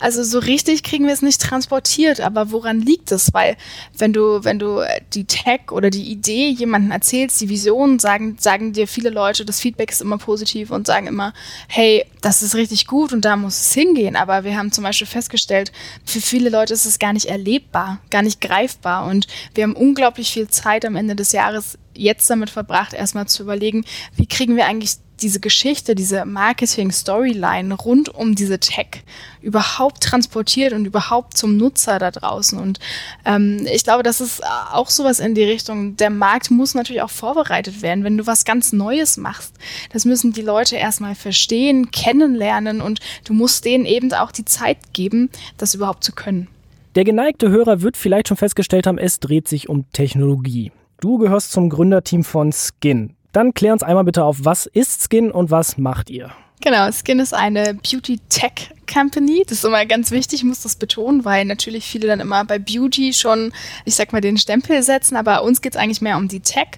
also 0.00 0.22
so 0.24 0.38
richtig 0.38 0.82
kriegen 0.82 1.06
wir 1.06 1.12
es 1.12 1.22
nicht 1.22 1.40
transportiert. 1.40 2.20
Aber 2.20 2.50
woran 2.50 2.80
liegt 2.80 3.12
es? 3.12 3.32
Weil 3.32 3.56
wenn 3.96 4.12
du, 4.12 4.42
wenn 4.42 4.58
du 4.58 4.82
die 5.12 5.24
Tech 5.24 5.70
oder 5.70 5.90
die 5.90 6.10
Idee 6.10 6.48
jemandem 6.48 6.90
erzählst, 6.90 7.40
die 7.40 7.48
Vision, 7.48 7.98
sagen, 7.98 8.36
sagen 8.40 8.72
dir 8.72 8.88
viele 8.88 9.10
Leute, 9.10 9.44
das 9.44 9.60
Feedback 9.60 9.92
ist 9.92 10.02
immer 10.02 10.18
positiv 10.18 10.70
und 10.70 10.86
sagen 10.86 11.06
immer, 11.06 11.32
hey, 11.68 12.04
das 12.20 12.42
ist 12.42 12.56
richtig 12.56 12.86
gut 12.86 13.12
und 13.12 13.24
da 13.24 13.36
muss 13.36 13.60
es 13.60 13.72
hingehen. 13.72 14.16
Aber 14.16 14.44
wir 14.44 14.56
haben 14.56 14.72
zum 14.72 14.82
Beispiel 14.82 15.06
festgestellt, 15.06 15.70
für 16.04 16.20
viele 16.20 16.50
Leute 16.50 16.74
ist 16.74 16.86
es 16.86 16.98
gar 16.98 17.12
nicht 17.12 17.26
erlebbar 17.26 17.75
greifbar, 17.76 17.98
gar 18.10 18.22
nicht 18.22 18.40
greifbar. 18.40 19.06
Und 19.06 19.26
wir 19.54 19.64
haben 19.64 19.74
unglaublich 19.74 20.32
viel 20.32 20.48
Zeit 20.48 20.84
am 20.84 20.96
Ende 20.96 21.16
des 21.16 21.32
Jahres 21.32 21.78
jetzt 21.94 22.28
damit 22.28 22.50
verbracht, 22.50 22.92
erstmal 22.92 23.26
zu 23.26 23.42
überlegen, 23.42 23.84
wie 24.16 24.26
kriegen 24.26 24.56
wir 24.56 24.66
eigentlich 24.66 24.96
diese 25.22 25.40
Geschichte, 25.40 25.94
diese 25.94 26.26
Marketing-Storyline 26.26 27.72
rund 27.72 28.10
um 28.10 28.34
diese 28.34 28.60
Tech 28.60 29.02
überhaupt 29.40 30.02
transportiert 30.02 30.74
und 30.74 30.84
überhaupt 30.84 31.38
zum 31.38 31.56
Nutzer 31.56 31.98
da 31.98 32.10
draußen. 32.10 32.58
Und 32.58 32.80
ähm, 33.24 33.66
ich 33.72 33.82
glaube, 33.82 34.02
das 34.02 34.20
ist 34.20 34.44
auch 34.44 34.90
sowas 34.90 35.18
in 35.18 35.34
die 35.34 35.44
Richtung. 35.44 35.96
Der 35.96 36.10
Markt 36.10 36.50
muss 36.50 36.74
natürlich 36.74 37.00
auch 37.00 37.08
vorbereitet 37.08 37.80
werden, 37.80 38.04
wenn 38.04 38.18
du 38.18 38.26
was 38.26 38.44
ganz 38.44 38.74
Neues 38.74 39.16
machst. 39.16 39.54
Das 39.90 40.04
müssen 40.04 40.34
die 40.34 40.42
Leute 40.42 40.76
erstmal 40.76 41.14
verstehen, 41.14 41.90
kennenlernen 41.90 42.82
und 42.82 43.00
du 43.24 43.32
musst 43.32 43.64
denen 43.64 43.86
eben 43.86 44.12
auch 44.12 44.32
die 44.32 44.44
Zeit 44.44 44.92
geben, 44.92 45.30
das 45.56 45.74
überhaupt 45.74 46.04
zu 46.04 46.12
können. 46.12 46.48
Der 46.96 47.04
geneigte 47.04 47.50
Hörer 47.50 47.82
wird 47.82 47.94
vielleicht 47.98 48.28
schon 48.28 48.38
festgestellt 48.38 48.86
haben, 48.86 48.96
es 48.96 49.20
dreht 49.20 49.48
sich 49.48 49.68
um 49.68 49.84
Technologie. 49.92 50.72
Du 50.98 51.18
gehörst 51.18 51.52
zum 51.52 51.68
Gründerteam 51.68 52.24
von 52.24 52.52
Skin. 52.52 53.14
Dann 53.32 53.52
klär 53.52 53.74
uns 53.74 53.82
einmal 53.82 54.04
bitte 54.04 54.24
auf, 54.24 54.38
was 54.44 54.64
ist 54.64 55.06
Skin 55.06 55.30
und 55.30 55.50
was 55.50 55.76
macht 55.76 56.08
ihr? 56.08 56.30
Genau, 56.62 56.90
Skin 56.90 57.18
ist 57.18 57.34
eine 57.34 57.74
Beauty 57.74 58.18
Tech 58.30 58.72
Company. 58.86 59.42
Das 59.46 59.58
ist 59.58 59.64
immer 59.64 59.84
ganz 59.86 60.10
wichtig, 60.10 60.40
ich 60.40 60.44
muss 60.44 60.62
das 60.62 60.76
betonen, 60.76 61.24
weil 61.24 61.44
natürlich 61.44 61.86
viele 61.86 62.06
dann 62.06 62.20
immer 62.20 62.44
bei 62.44 62.58
Beauty 62.58 63.12
schon, 63.12 63.52
ich 63.84 63.94
sag 63.94 64.12
mal, 64.12 64.20
den 64.20 64.38
Stempel 64.38 64.82
setzen, 64.82 65.16
aber 65.16 65.42
uns 65.42 65.60
geht 65.60 65.74
es 65.74 65.80
eigentlich 65.80 66.00
mehr 66.00 66.16
um 66.16 66.28
die 66.28 66.40
Tech. 66.40 66.68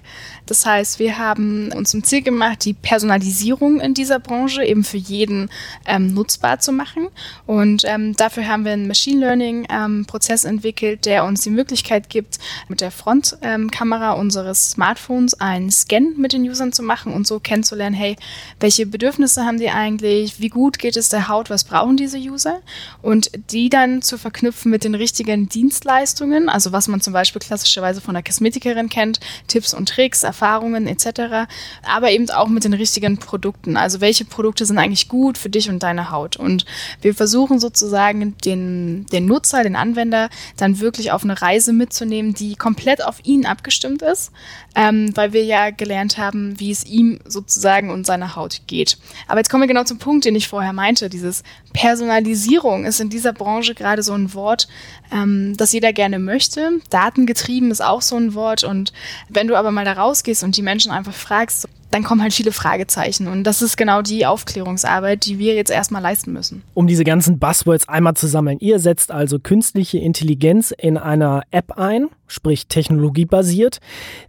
Das 0.45 0.65
heißt, 0.65 0.97
wir 0.97 1.17
haben 1.19 1.71
uns 1.73 1.91
zum 1.91 2.03
Ziel 2.03 2.23
gemacht, 2.23 2.65
die 2.65 2.73
Personalisierung 2.73 3.79
in 3.79 3.93
dieser 3.93 4.19
Branche 4.19 4.63
eben 4.63 4.83
für 4.83 4.97
jeden 4.97 5.49
ähm, 5.85 6.13
nutzbar 6.13 6.59
zu 6.59 6.71
machen. 6.71 7.09
Und 7.45 7.83
ähm, 7.85 8.15
dafür 8.15 8.47
haben 8.47 8.65
wir 8.65 8.71
einen 8.71 8.87
Machine 8.87 9.19
Learning-Prozess 9.19 10.45
ähm, 10.45 10.51
entwickelt, 10.51 11.05
der 11.05 11.25
uns 11.25 11.41
die 11.41 11.51
Möglichkeit 11.51 12.09
gibt, 12.09 12.39
mit 12.67 12.81
der 12.81 12.89
Frontkamera 12.89 14.13
unseres 14.13 14.71
Smartphones 14.71 15.39
einen 15.39 15.69
Scan 15.69 16.13
mit 16.17 16.33
den 16.33 16.49
Usern 16.49 16.73
zu 16.73 16.81
machen 16.81 17.13
und 17.13 17.27
so 17.27 17.39
kennenzulernen, 17.39 17.95
hey, 17.95 18.15
welche 18.59 18.87
Bedürfnisse 18.87 19.45
haben 19.45 19.59
die 19.59 19.69
eigentlich, 19.69 20.39
wie 20.39 20.49
gut 20.49 20.79
geht 20.79 20.97
es 20.97 21.09
der 21.09 21.27
Haut, 21.27 21.49
was 21.49 21.63
brauchen 21.63 21.95
diese 21.99 22.17
User 22.17 22.61
und 23.01 23.31
die 23.51 23.69
dann 23.69 24.01
zu 24.01 24.17
verknüpfen 24.17 24.71
mit 24.71 24.83
den 24.83 24.95
richtigen 24.95 25.49
Dienstleistungen, 25.49 26.49
also 26.49 26.71
was 26.71 26.87
man 26.87 27.01
zum 27.01 27.13
Beispiel 27.13 27.41
klassischerweise 27.41 28.01
von 28.01 28.13
der 28.13 28.23
Kosmetikerin 28.23 28.89
kennt, 28.89 29.19
Tipps 29.47 29.73
und 29.73 29.89
Tricks, 29.89 30.23
Erfahrungen 30.23 30.87
etc., 30.87 31.47
aber 31.83 32.11
eben 32.11 32.29
auch 32.31 32.47
mit 32.47 32.63
den 32.63 32.73
richtigen 32.73 33.17
Produkten. 33.17 33.77
Also 33.77 34.01
welche 34.01 34.25
Produkte 34.25 34.65
sind 34.65 34.77
eigentlich 34.77 35.07
gut 35.07 35.37
für 35.37 35.49
dich 35.49 35.69
und 35.69 35.83
deine 35.83 36.11
Haut? 36.11 36.37
Und 36.37 36.65
wir 37.01 37.13
versuchen 37.13 37.59
sozusagen 37.59 38.37
den, 38.45 39.05
den 39.07 39.25
Nutzer, 39.25 39.63
den 39.63 39.75
Anwender 39.75 40.29
dann 40.57 40.79
wirklich 40.79 41.11
auf 41.11 41.23
eine 41.23 41.41
Reise 41.41 41.73
mitzunehmen, 41.73 42.33
die 42.33 42.55
komplett 42.55 43.03
auf 43.03 43.17
ihn 43.23 43.45
abgestimmt 43.45 44.01
ist, 44.01 44.31
ähm, 44.75 45.11
weil 45.15 45.33
wir 45.33 45.43
ja 45.43 45.69
gelernt 45.71 46.17
haben, 46.17 46.59
wie 46.59 46.71
es 46.71 46.85
ihm 46.85 47.19
sozusagen 47.25 47.89
und 47.89 48.05
seiner 48.05 48.35
Haut 48.35 48.61
geht. 48.67 48.97
Aber 49.27 49.39
jetzt 49.39 49.49
kommen 49.49 49.63
wir 49.63 49.67
genau 49.67 49.83
zum 49.83 49.97
Punkt, 49.97 50.25
den 50.25 50.35
ich 50.35 50.47
vorher 50.47 50.73
meinte. 50.73 51.09
Dieses 51.09 51.43
Personalisierung 51.89 52.85
ist 52.85 52.99
in 52.99 53.09
dieser 53.09 53.33
Branche 53.33 53.73
gerade 53.73 54.03
so 54.03 54.13
ein 54.13 54.35
Wort, 54.35 54.67
ähm, 55.11 55.57
das 55.57 55.73
jeder 55.73 55.91
gerne 55.91 56.19
möchte. 56.19 56.69
Datengetrieben 56.91 57.71
ist 57.71 57.81
auch 57.81 58.03
so 58.03 58.15
ein 58.15 58.35
Wort. 58.35 58.63
Und 58.63 58.93
wenn 59.27 59.47
du 59.47 59.55
aber 59.55 59.71
mal 59.71 59.85
da 59.85 59.93
rausgehst 59.93 60.43
und 60.43 60.55
die 60.55 60.61
Menschen 60.61 60.91
einfach 60.91 61.15
fragst, 61.15 61.67
dann 61.91 62.03
kommen 62.03 62.21
halt 62.21 62.33
viele 62.33 62.51
Fragezeichen. 62.51 63.27
Und 63.27 63.43
das 63.43 63.61
ist 63.61 63.77
genau 63.77 64.01
die 64.01 64.25
Aufklärungsarbeit, 64.25 65.25
die 65.25 65.39
wir 65.39 65.55
jetzt 65.55 65.71
erstmal 65.71 66.01
leisten 66.01 66.33
müssen. 66.33 66.63
Um 66.73 66.87
diese 66.87 67.03
ganzen 67.03 67.39
Buzzwords 67.39 67.89
einmal 67.89 68.15
zu 68.15 68.27
sammeln. 68.27 68.57
Ihr 68.59 68.79
setzt 68.79 69.11
also 69.11 69.39
künstliche 69.39 69.97
Intelligenz 69.97 70.71
in 70.71 70.97
einer 70.97 71.43
App 71.51 71.77
ein, 71.77 72.09
sprich 72.27 72.67
technologiebasiert, 72.67 73.79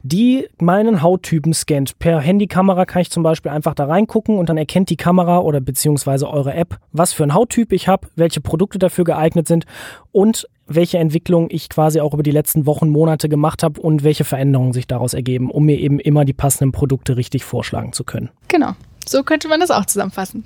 die 0.03 0.49
meinen 0.59 1.03
Hauttypen 1.03 1.53
scannt. 1.53 1.99
Per 1.99 2.21
Handykamera 2.21 2.87
kann 2.87 3.03
ich 3.03 3.11
zum 3.11 3.23
Beispiel 3.23 3.53
einfach 3.53 3.75
da 3.75 3.85
reingucken 3.85 4.39
und 4.39 4.49
dann 4.49 4.57
erkennt 4.57 4.91
die 4.91 4.97
Kamera 4.97 5.39
oder 5.41 5.61
beziehungsweise 5.61 6.29
eure 6.29 6.55
App, 6.55 6.79
was 6.93 7.13
für 7.13 7.25
ein 7.25 7.35
Hauttyp 7.35 7.73
ich 7.73 7.89
habe, 7.89 8.09
welche 8.17 8.41
Produkte 8.41 8.79
dafür 8.79 9.05
geeignet 9.05 9.47
sind 9.47 9.67
und 10.13 10.49
welche 10.71 10.99
Entwicklung 10.99 11.49
ich 11.51 11.69
quasi 11.69 12.01
auch 12.01 12.15
über 12.15 12.23
die 12.23 12.31
letzten 12.31 12.65
Wochen, 12.65 12.89
Monate 12.89 13.29
gemacht 13.29 13.63
habe 13.63 13.81
und 13.81 14.05
welche 14.05 14.25
Veränderungen 14.25 14.73
sich 14.73 14.87
daraus 14.87 15.15
ergeben, 15.15 15.51
um 15.51 15.65
mir 15.65 15.79
eben 15.79 15.99
immer 15.99 16.25
die 16.25 16.33
passenden 16.33 16.73
Produkte 16.73 17.17
richtig 17.17 17.45
vorschlagen 17.45 17.93
zu 17.93 18.05
können. 18.05 18.31
Genau. 18.49 18.73
So 19.09 19.23
könnte 19.23 19.49
man 19.49 19.61
das 19.61 19.71
auch 19.71 19.87
zusammenfassen. 19.87 20.45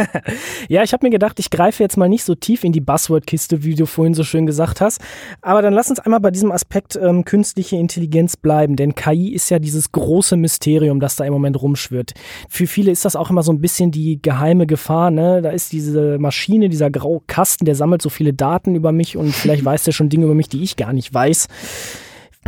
ja, 0.68 0.82
ich 0.82 0.92
habe 0.92 1.04
mir 1.04 1.10
gedacht, 1.10 1.38
ich 1.38 1.50
greife 1.50 1.82
jetzt 1.82 1.96
mal 1.96 2.08
nicht 2.08 2.24
so 2.24 2.34
tief 2.34 2.64
in 2.64 2.72
die 2.72 2.80
Buzzword-Kiste, 2.80 3.64
wie 3.64 3.74
du 3.74 3.86
vorhin 3.86 4.14
so 4.14 4.24
schön 4.24 4.46
gesagt 4.46 4.80
hast. 4.80 5.00
Aber 5.42 5.60
dann 5.60 5.74
lass 5.74 5.90
uns 5.90 5.98
einmal 5.98 6.20
bei 6.20 6.30
diesem 6.30 6.52
Aspekt 6.52 6.96
ähm, 6.96 7.24
künstliche 7.24 7.76
Intelligenz 7.76 8.36
bleiben, 8.36 8.76
denn 8.76 8.94
KI 8.94 9.34
ist 9.34 9.50
ja 9.50 9.58
dieses 9.58 9.92
große 9.92 10.36
Mysterium, 10.36 11.00
das 11.00 11.16
da 11.16 11.24
im 11.24 11.32
Moment 11.32 11.60
rumschwirrt. 11.60 12.12
Für 12.48 12.66
viele 12.66 12.90
ist 12.90 13.04
das 13.04 13.16
auch 13.16 13.30
immer 13.30 13.42
so 13.42 13.52
ein 13.52 13.60
bisschen 13.60 13.90
die 13.90 14.22
geheime 14.22 14.66
Gefahr. 14.66 15.10
Ne? 15.10 15.42
Da 15.42 15.50
ist 15.50 15.72
diese 15.72 16.18
Maschine, 16.18 16.68
dieser 16.68 16.90
graue 16.90 17.20
Kasten, 17.26 17.64
der 17.64 17.74
sammelt 17.74 18.02
so 18.02 18.08
viele 18.08 18.32
Daten 18.32 18.74
über 18.74 18.92
mich 18.92 19.16
und 19.16 19.34
vielleicht 19.34 19.64
weiß 19.70 19.84
der 19.84 19.92
schon 19.92 20.08
Dinge 20.08 20.24
über 20.24 20.34
mich, 20.34 20.48
die 20.48 20.62
ich 20.62 20.76
gar 20.76 20.92
nicht 20.92 21.12
weiß. 21.12 21.48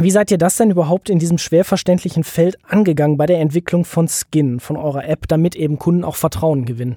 Wie 0.02 0.10
seid 0.10 0.32
ihr 0.32 0.38
das 0.38 0.56
denn 0.56 0.72
überhaupt 0.72 1.10
in 1.10 1.20
diesem 1.20 1.38
schwer 1.38 1.64
verständlichen 1.64 2.24
Feld 2.24 2.58
angegangen 2.68 3.16
bei 3.16 3.26
der 3.26 3.38
Entwicklung 3.38 3.84
von 3.84 4.08
Skin, 4.08 4.58
von 4.58 4.76
eurer 4.76 5.08
App, 5.08 5.28
damit 5.28 5.54
eben 5.54 5.78
Kunden 5.78 6.02
auch 6.02 6.16
Vertrauen 6.16 6.64
gewinnen? 6.64 6.96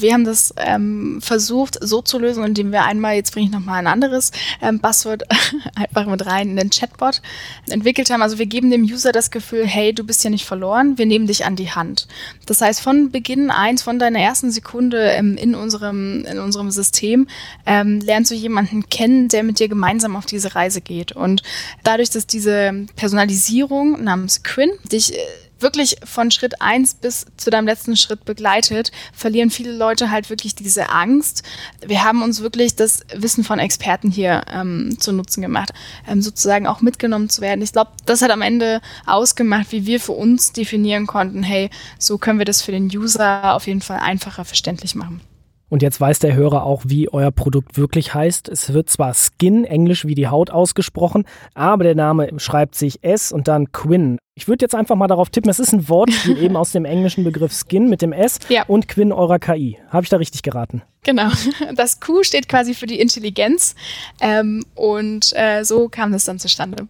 Wir 0.00 0.12
haben 0.12 0.24
das 0.24 0.54
ähm, 0.56 1.20
versucht 1.22 1.78
so 1.80 2.02
zu 2.02 2.18
lösen, 2.18 2.44
indem 2.44 2.72
wir 2.72 2.84
einmal, 2.84 3.14
jetzt 3.14 3.32
bringe 3.32 3.46
ich 3.46 3.52
nochmal 3.52 3.78
ein 3.78 3.86
anderes 3.86 4.32
ähm, 4.60 4.80
Buzzword 4.80 5.24
einfach 5.74 6.06
mit 6.06 6.26
rein 6.26 6.50
in 6.50 6.56
den 6.56 6.70
Chatbot 6.70 7.22
entwickelt 7.68 8.10
haben. 8.10 8.22
Also 8.22 8.38
wir 8.38 8.46
geben 8.46 8.70
dem 8.70 8.82
User 8.82 9.12
das 9.12 9.30
Gefühl, 9.30 9.66
hey, 9.66 9.92
du 9.92 10.04
bist 10.04 10.24
ja 10.24 10.30
nicht 10.30 10.44
verloren, 10.44 10.98
wir 10.98 11.06
nehmen 11.06 11.26
dich 11.26 11.44
an 11.44 11.56
die 11.56 11.70
Hand. 11.70 12.08
Das 12.46 12.60
heißt, 12.60 12.80
von 12.80 13.10
Beginn 13.10 13.50
eins, 13.50 13.82
von 13.82 13.98
deiner 13.98 14.20
ersten 14.20 14.50
Sekunde 14.50 15.10
ähm, 15.10 15.36
in, 15.36 15.54
unserem, 15.54 16.24
in 16.24 16.38
unserem 16.38 16.70
System 16.70 17.26
ähm, 17.66 18.00
lernst 18.00 18.30
du 18.30 18.34
jemanden 18.34 18.88
kennen, 18.88 19.28
der 19.28 19.42
mit 19.42 19.58
dir 19.58 19.68
gemeinsam 19.68 20.16
auf 20.16 20.26
diese 20.26 20.54
Reise 20.54 20.80
geht. 20.80 21.12
Und 21.12 21.42
dadurch, 21.82 22.10
dass 22.10 22.26
diese 22.26 22.86
Personalisierung 22.96 24.02
namens 24.02 24.42
Quinn 24.42 24.70
dich 24.90 25.14
äh, 25.14 25.18
wirklich 25.58 25.96
von 26.04 26.30
Schritt 26.30 26.60
eins 26.60 26.94
bis 26.94 27.26
zu 27.36 27.50
deinem 27.50 27.66
letzten 27.66 27.96
Schritt 27.96 28.24
begleitet, 28.24 28.92
verlieren 29.12 29.50
viele 29.50 29.72
Leute 29.72 30.10
halt 30.10 30.30
wirklich 30.30 30.54
diese 30.54 30.90
Angst. 30.90 31.42
Wir 31.84 32.04
haben 32.04 32.22
uns 32.22 32.40
wirklich 32.40 32.76
das 32.76 33.00
Wissen 33.14 33.44
von 33.44 33.58
Experten 33.58 34.10
hier 34.10 34.42
ähm, 34.50 34.96
zu 34.98 35.12
Nutzen 35.12 35.42
gemacht, 35.42 35.72
ähm, 36.08 36.22
sozusagen 36.22 36.66
auch 36.66 36.80
mitgenommen 36.80 37.28
zu 37.28 37.40
werden. 37.40 37.62
Ich 37.62 37.72
glaube, 37.72 37.92
das 38.04 38.22
hat 38.22 38.30
am 38.30 38.42
Ende 38.42 38.80
ausgemacht, 39.06 39.72
wie 39.72 39.86
wir 39.86 40.00
für 40.00 40.12
uns 40.12 40.52
definieren 40.52 41.06
konnten, 41.06 41.42
hey, 41.42 41.70
so 41.98 42.18
können 42.18 42.38
wir 42.38 42.46
das 42.46 42.62
für 42.62 42.72
den 42.72 42.86
User 42.86 43.54
auf 43.54 43.66
jeden 43.66 43.82
Fall 43.82 43.98
einfacher 43.98 44.44
verständlich 44.44 44.94
machen. 44.94 45.20
Und 45.68 45.82
jetzt 45.82 46.00
weiß 46.00 46.20
der 46.20 46.34
Hörer 46.34 46.64
auch, 46.64 46.82
wie 46.86 47.12
euer 47.12 47.32
Produkt 47.32 47.76
wirklich 47.76 48.14
heißt. 48.14 48.48
Es 48.48 48.72
wird 48.72 48.88
zwar 48.88 49.14
Skin, 49.14 49.64
englisch 49.64 50.04
wie 50.06 50.14
die 50.14 50.28
Haut 50.28 50.50
ausgesprochen, 50.50 51.24
aber 51.54 51.84
der 51.84 51.96
Name 51.96 52.28
schreibt 52.38 52.76
sich 52.76 53.02
S 53.02 53.32
und 53.32 53.48
dann 53.48 53.72
Quinn. 53.72 54.18
Ich 54.34 54.48
würde 54.48 54.64
jetzt 54.64 54.74
einfach 54.74 54.96
mal 54.96 55.08
darauf 55.08 55.30
tippen, 55.30 55.50
es 55.50 55.58
ist 55.58 55.72
ein 55.72 55.88
Wortspiel 55.88 56.38
eben 56.42 56.56
aus 56.56 56.72
dem 56.72 56.84
englischen 56.84 57.24
Begriff 57.24 57.52
Skin 57.52 57.88
mit 57.88 58.02
dem 58.02 58.12
S 58.12 58.38
ja. 58.48 58.64
und 58.66 58.86
Quinn 58.86 59.12
eurer 59.12 59.38
KI. 59.38 59.78
Habe 59.88 60.04
ich 60.04 60.10
da 60.10 60.18
richtig 60.18 60.42
geraten? 60.42 60.82
Genau. 61.02 61.30
Das 61.74 62.00
Q 62.00 62.22
steht 62.22 62.48
quasi 62.48 62.74
für 62.74 62.86
die 62.86 63.00
Intelligenz 63.00 63.74
ähm, 64.20 64.64
und 64.74 65.32
äh, 65.34 65.64
so 65.64 65.88
kam 65.88 66.12
das 66.12 66.24
dann 66.26 66.38
zustande. 66.38 66.86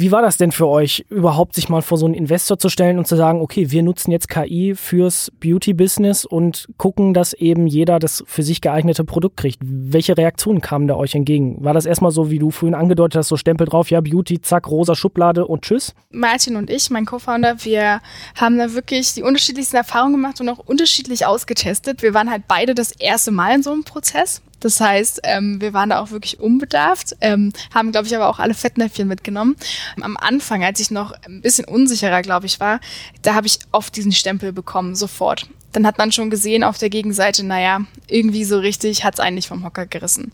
Wie 0.00 0.12
war 0.12 0.22
das 0.22 0.36
denn 0.36 0.52
für 0.52 0.68
euch, 0.68 1.04
überhaupt 1.10 1.56
sich 1.56 1.68
mal 1.68 1.82
vor 1.82 1.98
so 1.98 2.06
einen 2.06 2.14
Investor 2.14 2.56
zu 2.56 2.68
stellen 2.68 2.98
und 2.98 3.08
zu 3.08 3.16
sagen, 3.16 3.40
okay, 3.40 3.72
wir 3.72 3.82
nutzen 3.82 4.12
jetzt 4.12 4.28
KI 4.28 4.76
fürs 4.76 5.32
Beauty-Business 5.40 6.24
und 6.24 6.68
gucken, 6.76 7.14
dass 7.14 7.32
eben 7.32 7.66
jeder 7.66 7.98
das 7.98 8.22
für 8.28 8.44
sich 8.44 8.60
geeignete 8.60 9.02
Produkt 9.02 9.38
kriegt? 9.38 9.58
Welche 9.60 10.16
Reaktionen 10.16 10.60
kamen 10.60 10.86
da 10.86 10.94
euch 10.94 11.16
entgegen? 11.16 11.64
War 11.64 11.74
das 11.74 11.84
erstmal 11.84 12.12
so, 12.12 12.30
wie 12.30 12.38
du 12.38 12.52
vorhin 12.52 12.76
angedeutet 12.76 13.18
hast, 13.18 13.26
so 13.26 13.36
Stempel 13.36 13.66
drauf, 13.66 13.90
ja, 13.90 14.00
Beauty, 14.00 14.40
zack, 14.40 14.70
rosa 14.70 14.94
Schublade 14.94 15.44
und 15.44 15.62
tschüss? 15.62 15.96
Martin 16.12 16.54
und 16.54 16.70
ich, 16.70 16.90
mein 16.90 17.04
Co-Founder, 17.04 17.64
wir 17.64 18.00
haben 18.36 18.56
da 18.56 18.74
wirklich 18.74 19.14
die 19.14 19.24
unterschiedlichsten 19.24 19.74
Erfahrungen 19.74 20.12
gemacht 20.12 20.40
und 20.40 20.48
auch 20.48 20.60
unterschiedlich 20.60 21.26
ausgetestet. 21.26 22.02
Wir 22.02 22.14
waren 22.14 22.30
halt 22.30 22.44
beide 22.46 22.76
das 22.76 22.92
erste 22.92 23.32
Mal 23.32 23.56
in 23.56 23.62
so 23.64 23.72
einem 23.72 23.82
Prozess 23.82 24.42
das 24.60 24.80
heißt, 24.80 25.20
ähm, 25.24 25.60
wir 25.60 25.72
waren 25.72 25.90
da 25.90 26.00
auch 26.00 26.10
wirklich 26.10 26.40
unbedarft, 26.40 27.16
ähm, 27.20 27.52
haben, 27.74 27.92
glaube 27.92 28.06
ich, 28.06 28.16
aber 28.16 28.28
auch 28.28 28.38
alle 28.38 28.54
Fettnäpfchen 28.54 29.08
mitgenommen. 29.08 29.56
Am 30.00 30.16
Anfang, 30.16 30.64
als 30.64 30.80
ich 30.80 30.90
noch 30.90 31.12
ein 31.26 31.40
bisschen 31.42 31.64
unsicherer, 31.64 32.22
glaube 32.22 32.46
ich, 32.46 32.60
war, 32.60 32.80
da 33.22 33.34
habe 33.34 33.46
ich 33.46 33.58
oft 33.72 33.94
diesen 33.96 34.12
Stempel 34.12 34.52
bekommen, 34.52 34.94
sofort. 34.94 35.46
Dann 35.72 35.86
hat 35.86 35.98
man 35.98 36.12
schon 36.12 36.30
gesehen 36.30 36.64
auf 36.64 36.78
der 36.78 36.88
Gegenseite, 36.88 37.44
naja, 37.44 37.82
irgendwie 38.08 38.44
so 38.44 38.58
richtig 38.58 39.04
hat 39.04 39.14
es 39.14 39.20
eigentlich 39.20 39.48
vom 39.48 39.64
Hocker 39.64 39.86
gerissen. 39.86 40.32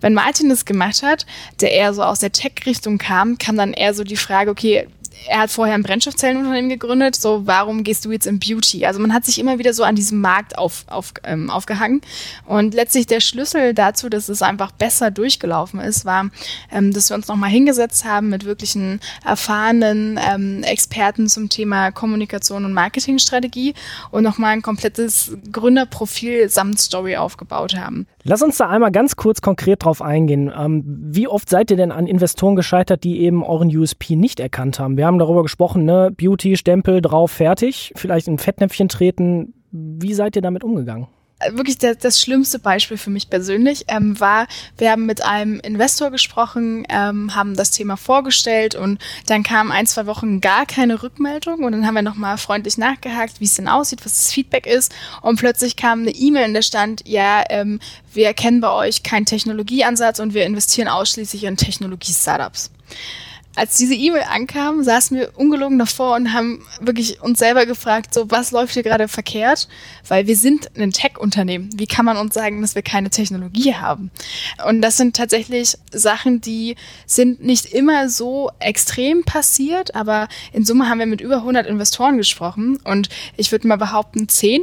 Wenn 0.00 0.14
Martin 0.14 0.48
das 0.48 0.64
gemacht 0.64 1.02
hat, 1.02 1.26
der 1.60 1.72
eher 1.72 1.92
so 1.92 2.02
aus 2.02 2.20
der 2.20 2.32
Tech-Richtung 2.32 2.98
kam, 2.98 3.36
kam 3.36 3.56
dann 3.56 3.74
eher 3.74 3.92
so 3.92 4.04
die 4.04 4.16
Frage, 4.16 4.50
okay, 4.50 4.88
er 5.28 5.40
hat 5.40 5.50
vorher 5.50 5.74
ein 5.74 5.82
Brennstoffzellenunternehmen 5.82 6.68
gegründet, 6.68 7.16
so 7.16 7.46
warum 7.46 7.84
gehst 7.84 8.04
du 8.04 8.12
jetzt 8.12 8.26
in 8.26 8.38
Beauty? 8.38 8.86
Also 8.86 9.00
man 9.00 9.12
hat 9.12 9.24
sich 9.24 9.38
immer 9.38 9.58
wieder 9.58 9.72
so 9.72 9.84
an 9.84 9.94
diesem 9.94 10.20
Markt 10.20 10.58
auf, 10.58 10.84
auf, 10.88 11.12
ähm, 11.24 11.50
aufgehangen 11.50 12.00
und 12.46 12.74
letztlich 12.74 13.06
der 13.06 13.20
Schlüssel 13.20 13.74
dazu, 13.74 14.08
dass 14.08 14.28
es 14.28 14.42
einfach 14.42 14.70
besser 14.72 15.10
durchgelaufen 15.10 15.80
ist, 15.80 16.04
war, 16.04 16.30
ähm, 16.72 16.92
dass 16.92 17.10
wir 17.10 17.16
uns 17.16 17.28
nochmal 17.28 17.50
hingesetzt 17.50 18.04
haben 18.04 18.28
mit 18.28 18.44
wirklichen 18.44 19.00
erfahrenen 19.24 20.18
ähm, 20.20 20.62
Experten 20.62 21.28
zum 21.28 21.48
Thema 21.48 21.90
Kommunikation 21.90 22.64
und 22.64 22.72
Marketingstrategie 22.72 23.74
und 24.10 24.22
nochmal 24.22 24.52
ein 24.52 24.62
komplettes 24.62 25.36
Gründerprofil 25.52 26.48
samt 26.48 26.80
Story 26.80 27.16
aufgebaut 27.16 27.76
haben. 27.76 28.06
Lass 28.22 28.42
uns 28.42 28.58
da 28.58 28.68
einmal 28.68 28.92
ganz 28.92 29.16
kurz 29.16 29.40
konkret 29.40 29.84
drauf 29.84 30.02
eingehen. 30.02 30.52
Ähm, 30.54 30.82
wie 30.84 31.26
oft 31.26 31.48
seid 31.48 31.70
ihr 31.70 31.76
denn 31.78 31.90
an 31.90 32.06
Investoren 32.06 32.54
gescheitert, 32.54 33.02
die 33.02 33.20
eben 33.20 33.42
euren 33.42 33.74
USP 33.74 34.14
nicht 34.14 34.40
erkannt 34.40 34.78
haben? 34.78 34.98
Wir 34.98 35.06
haben 35.10 35.18
darüber 35.18 35.42
gesprochen, 35.42 35.84
ne? 35.84 36.12
Beauty, 36.16 36.56
Stempel 36.56 37.02
drauf, 37.02 37.32
fertig. 37.32 37.92
Vielleicht 37.96 38.28
in 38.28 38.38
Fettnäpfchen 38.38 38.88
treten. 38.88 39.54
Wie 39.72 40.14
seid 40.14 40.36
ihr 40.36 40.42
damit 40.42 40.62
umgegangen? 40.62 41.08
wirklich 41.52 41.78
der, 41.78 41.94
das 41.94 42.20
schlimmste 42.20 42.58
Beispiel 42.58 42.98
für 42.98 43.10
mich 43.10 43.30
persönlich 43.30 43.86
ähm, 43.88 44.20
war, 44.20 44.46
wir 44.76 44.90
haben 44.90 45.06
mit 45.06 45.24
einem 45.24 45.58
Investor 45.60 46.10
gesprochen, 46.10 46.86
ähm, 46.90 47.34
haben 47.34 47.56
das 47.56 47.70
Thema 47.70 47.96
vorgestellt 47.96 48.74
und 48.74 49.00
dann 49.26 49.42
kam 49.42 49.70
ein, 49.70 49.86
zwei 49.86 50.06
Wochen 50.06 50.40
gar 50.40 50.66
keine 50.66 51.02
Rückmeldung 51.02 51.64
und 51.64 51.72
dann 51.72 51.86
haben 51.86 51.94
wir 51.94 52.02
nochmal 52.02 52.36
freundlich 52.36 52.76
nachgehakt, 52.76 53.40
wie 53.40 53.44
es 53.44 53.54
denn 53.54 53.68
aussieht, 53.68 54.04
was 54.04 54.12
das 54.12 54.32
Feedback 54.32 54.66
ist 54.66 54.94
und 55.22 55.38
plötzlich 55.38 55.76
kam 55.76 56.00
eine 56.00 56.10
E-Mail 56.10 56.46
in 56.46 56.54
der 56.54 56.62
Stand, 56.62 57.08
ja, 57.08 57.42
ähm, 57.48 57.80
wir 58.12 58.26
erkennen 58.26 58.60
bei 58.60 58.72
euch 58.72 59.02
keinen 59.02 59.24
Technologieansatz 59.24 60.20
und 60.20 60.34
wir 60.34 60.44
investieren 60.44 60.88
ausschließlich 60.88 61.44
in 61.44 61.56
Technologie-Startups 61.56 62.70
als 63.56 63.76
diese 63.76 63.94
E-Mail 63.94 64.24
ankam, 64.30 64.84
saßen 64.84 65.16
wir 65.16 65.36
ungelogen 65.36 65.78
davor 65.78 66.16
und 66.16 66.32
haben 66.32 66.64
wirklich 66.80 67.20
uns 67.20 67.38
selber 67.38 67.66
gefragt, 67.66 68.14
so 68.14 68.30
was 68.30 68.52
läuft 68.52 68.74
hier 68.74 68.82
gerade 68.82 69.08
verkehrt? 69.08 69.68
Weil 70.06 70.26
wir 70.26 70.36
sind 70.36 70.70
ein 70.78 70.92
Tech-Unternehmen. 70.92 71.70
Wie 71.74 71.86
kann 71.86 72.04
man 72.04 72.16
uns 72.16 72.34
sagen, 72.34 72.62
dass 72.62 72.74
wir 72.74 72.82
keine 72.82 73.10
Technologie 73.10 73.74
haben? 73.74 74.10
Und 74.66 74.82
das 74.82 74.96
sind 74.96 75.16
tatsächlich 75.16 75.76
Sachen, 75.92 76.40
die 76.40 76.76
sind 77.06 77.42
nicht 77.42 77.66
immer 77.66 78.08
so 78.08 78.50
extrem 78.60 79.24
passiert, 79.24 79.94
aber 79.94 80.28
in 80.52 80.64
Summe 80.64 80.88
haben 80.88 81.00
wir 81.00 81.06
mit 81.06 81.20
über 81.20 81.36
100 81.36 81.66
Investoren 81.66 82.16
gesprochen 82.16 82.78
und 82.84 83.08
ich 83.36 83.50
würde 83.50 83.66
mal 83.66 83.76
behaupten, 83.76 84.28
10 84.28 84.62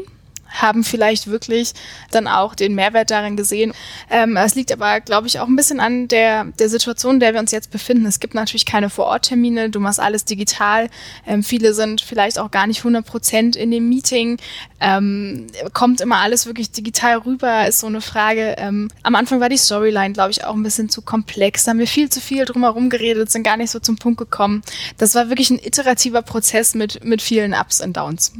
haben 0.49 0.83
vielleicht 0.83 1.27
wirklich 1.27 1.73
dann 2.11 2.27
auch 2.27 2.55
den 2.55 2.75
Mehrwert 2.75 3.11
darin 3.11 3.37
gesehen. 3.37 3.73
Ähm, 4.09 4.37
es 4.37 4.55
liegt 4.55 4.71
aber, 4.71 5.01
glaube 5.01 5.27
ich, 5.27 5.39
auch 5.39 5.47
ein 5.47 5.55
bisschen 5.55 5.79
an 5.79 6.07
der, 6.07 6.45
der 6.45 6.69
Situation, 6.69 7.15
in 7.15 7.19
der 7.19 7.33
wir 7.33 7.39
uns 7.39 7.51
jetzt 7.51 7.71
befinden. 7.71 8.05
Es 8.05 8.19
gibt 8.19 8.33
natürlich 8.33 8.65
keine 8.65 8.89
Vororttermine, 8.89 9.69
du 9.69 9.79
machst 9.79 9.99
alles 9.99 10.25
digital. 10.25 10.89
Ähm, 11.25 11.43
viele 11.43 11.73
sind 11.73 12.01
vielleicht 12.01 12.39
auch 12.39 12.51
gar 12.51 12.67
nicht 12.67 12.79
100 12.79 13.05
Prozent 13.05 13.55
in 13.55 13.71
dem 13.71 13.89
Meeting. 13.89 14.37
Ähm, 14.79 15.47
kommt 15.73 16.01
immer 16.01 16.17
alles 16.17 16.45
wirklich 16.45 16.71
digital 16.71 17.17
rüber, 17.17 17.67
ist 17.67 17.79
so 17.79 17.87
eine 17.87 18.01
Frage. 18.01 18.55
Ähm, 18.57 18.89
am 19.03 19.15
Anfang 19.15 19.39
war 19.39 19.49
die 19.49 19.57
Storyline, 19.57 20.13
glaube 20.13 20.31
ich, 20.31 20.43
auch 20.43 20.53
ein 20.53 20.63
bisschen 20.63 20.89
zu 20.89 21.01
komplex. 21.01 21.63
Da 21.63 21.71
haben 21.71 21.79
wir 21.79 21.87
viel 21.87 22.09
zu 22.09 22.21
viel 22.21 22.45
drumherum 22.45 22.89
geredet, 22.89 23.31
sind 23.31 23.43
gar 23.43 23.57
nicht 23.57 23.71
so 23.71 23.79
zum 23.79 23.97
Punkt 23.97 24.17
gekommen. 24.17 24.61
Das 24.97 25.15
war 25.15 25.29
wirklich 25.29 25.49
ein 25.49 25.59
iterativer 25.59 26.21
Prozess 26.21 26.75
mit, 26.75 27.03
mit 27.03 27.21
vielen 27.21 27.53
Ups 27.53 27.81
und 27.81 27.97
Downs. 27.97 28.33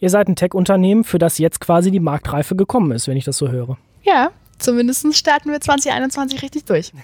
Ihr 0.00 0.08
seid 0.10 0.28
ein 0.28 0.36
Tech-Unternehmen, 0.36 1.04
für 1.04 1.18
das 1.18 1.38
jetzt 1.38 1.60
quasi 1.60 1.90
die 1.90 2.00
Marktreife 2.00 2.56
gekommen 2.56 2.92
ist, 2.92 3.06
wenn 3.06 3.18
ich 3.18 3.24
das 3.24 3.36
so 3.36 3.50
höre. 3.50 3.76
Ja, 4.02 4.30
zumindest 4.58 5.14
starten 5.14 5.50
wir 5.50 5.60
2021 5.60 6.42
richtig 6.42 6.64
durch. 6.64 6.92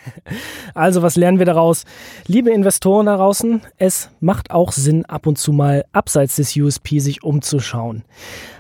Also, 0.75 1.01
was 1.01 1.17
lernen 1.17 1.39
wir 1.39 1.47
daraus? 1.47 1.85
Liebe 2.27 2.51
Investoren 2.51 3.07
da 3.07 3.17
draußen, 3.17 3.63
es 3.79 4.11
macht 4.21 4.51
auch 4.51 4.73
Sinn, 4.73 5.07
ab 5.07 5.27
und 5.27 5.39
zu 5.39 5.53
mal 5.53 5.87
abseits 5.93 6.37
des 6.37 6.55
USP 6.55 6.99
sich 6.99 7.23
umzuschauen. 7.23 8.05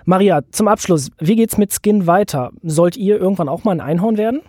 Maria, 0.07 0.41
zum 0.51 0.67
Abschluss, 0.67 1.11
wie 1.19 1.37
geht's 1.37 1.59
mit 1.59 1.75
Skin 1.75 2.07
weiter? 2.07 2.53
Sollt 2.63 2.97
ihr 2.97 3.19
irgendwann 3.19 3.51
auch 3.51 3.65
mal 3.65 3.73
ein 3.73 3.83
Einhorn 3.83 4.17
werden? 4.17 4.41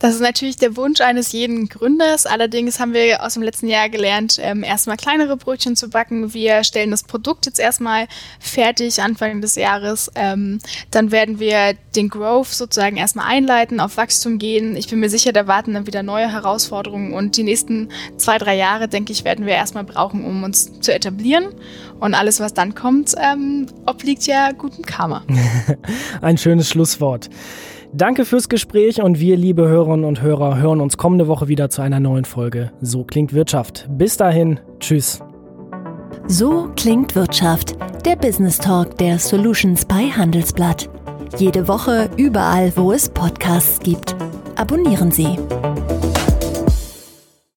Das 0.00 0.14
ist 0.14 0.22
natürlich 0.22 0.56
der 0.56 0.76
Wunsch 0.76 1.02
eines 1.02 1.32
jeden 1.32 1.68
Gründers. 1.68 2.24
Allerdings 2.24 2.80
haben 2.80 2.94
wir 2.94 3.22
aus 3.22 3.34
dem 3.34 3.42
letzten 3.42 3.68
Jahr 3.68 3.90
gelernt, 3.90 4.38
ähm, 4.40 4.62
erstmal 4.62 4.96
kleinere 4.96 5.36
Brötchen 5.36 5.76
zu 5.76 5.90
backen. 5.90 6.32
Wir 6.32 6.64
stellen 6.64 6.90
das 6.90 7.02
Produkt 7.02 7.44
jetzt 7.44 7.60
erstmal 7.60 8.08
fertig 8.38 9.02
Anfang 9.02 9.42
des 9.42 9.56
Jahres. 9.56 10.10
Ähm, 10.14 10.58
dann 10.90 11.12
werden 11.12 11.38
wir 11.38 11.74
den 11.94 12.08
Growth 12.08 12.48
sozusagen 12.48 12.96
erstmal 12.96 13.26
einleiten, 13.26 13.78
auf 13.78 13.98
Wachstum 13.98 14.38
gehen. 14.38 14.74
Ich 14.74 14.88
bin 14.88 15.00
mir 15.00 15.10
sicher, 15.10 15.34
da 15.34 15.46
warten 15.46 15.74
dann 15.74 15.86
wieder 15.86 16.02
neue 16.02 16.32
Herausforderungen 16.32 17.12
und 17.12 17.36
die 17.36 17.42
nächsten 17.42 17.90
zwei, 18.16 18.38
drei 18.38 18.56
Jahre, 18.56 18.88
denke 18.88 19.12
ich, 19.12 19.24
werden 19.24 19.44
wir 19.44 19.52
erstmal 19.52 19.84
brauchen, 19.84 20.24
um 20.24 20.42
uns 20.44 20.80
zu 20.80 20.94
etablieren. 20.94 21.48
Und 22.00 22.14
alles, 22.14 22.40
was 22.40 22.54
dann 22.54 22.74
kommt, 22.74 23.14
ähm, 23.18 23.66
obliegt 23.84 24.26
ja 24.26 24.52
gutem 24.52 24.86
Karma. 24.86 25.24
Ein 26.22 26.38
schönes 26.38 26.70
Schlusswort. 26.70 27.28
Danke 27.92 28.24
fürs 28.24 28.48
Gespräch 28.48 29.02
und 29.02 29.18
wir, 29.18 29.36
liebe 29.36 29.66
Hörerinnen 29.66 30.04
und 30.04 30.22
Hörer, 30.22 30.58
hören 30.58 30.80
uns 30.80 30.96
kommende 30.96 31.26
Woche 31.26 31.48
wieder 31.48 31.70
zu 31.70 31.82
einer 31.82 31.98
neuen 31.98 32.24
Folge. 32.24 32.70
So 32.80 33.02
klingt 33.02 33.32
Wirtschaft. 33.32 33.88
Bis 33.90 34.16
dahin, 34.16 34.60
tschüss. 34.78 35.20
So 36.28 36.68
klingt 36.76 37.16
Wirtschaft, 37.16 37.76
der 38.06 38.14
Business 38.14 38.58
Talk 38.58 38.96
der 38.98 39.18
Solutions 39.18 39.84
bei 39.84 40.04
Handelsblatt. 40.04 40.88
Jede 41.36 41.66
Woche 41.66 42.08
überall, 42.16 42.72
wo 42.76 42.92
es 42.92 43.08
Podcasts 43.08 43.80
gibt. 43.80 44.14
Abonnieren 44.54 45.10
Sie. 45.10 45.36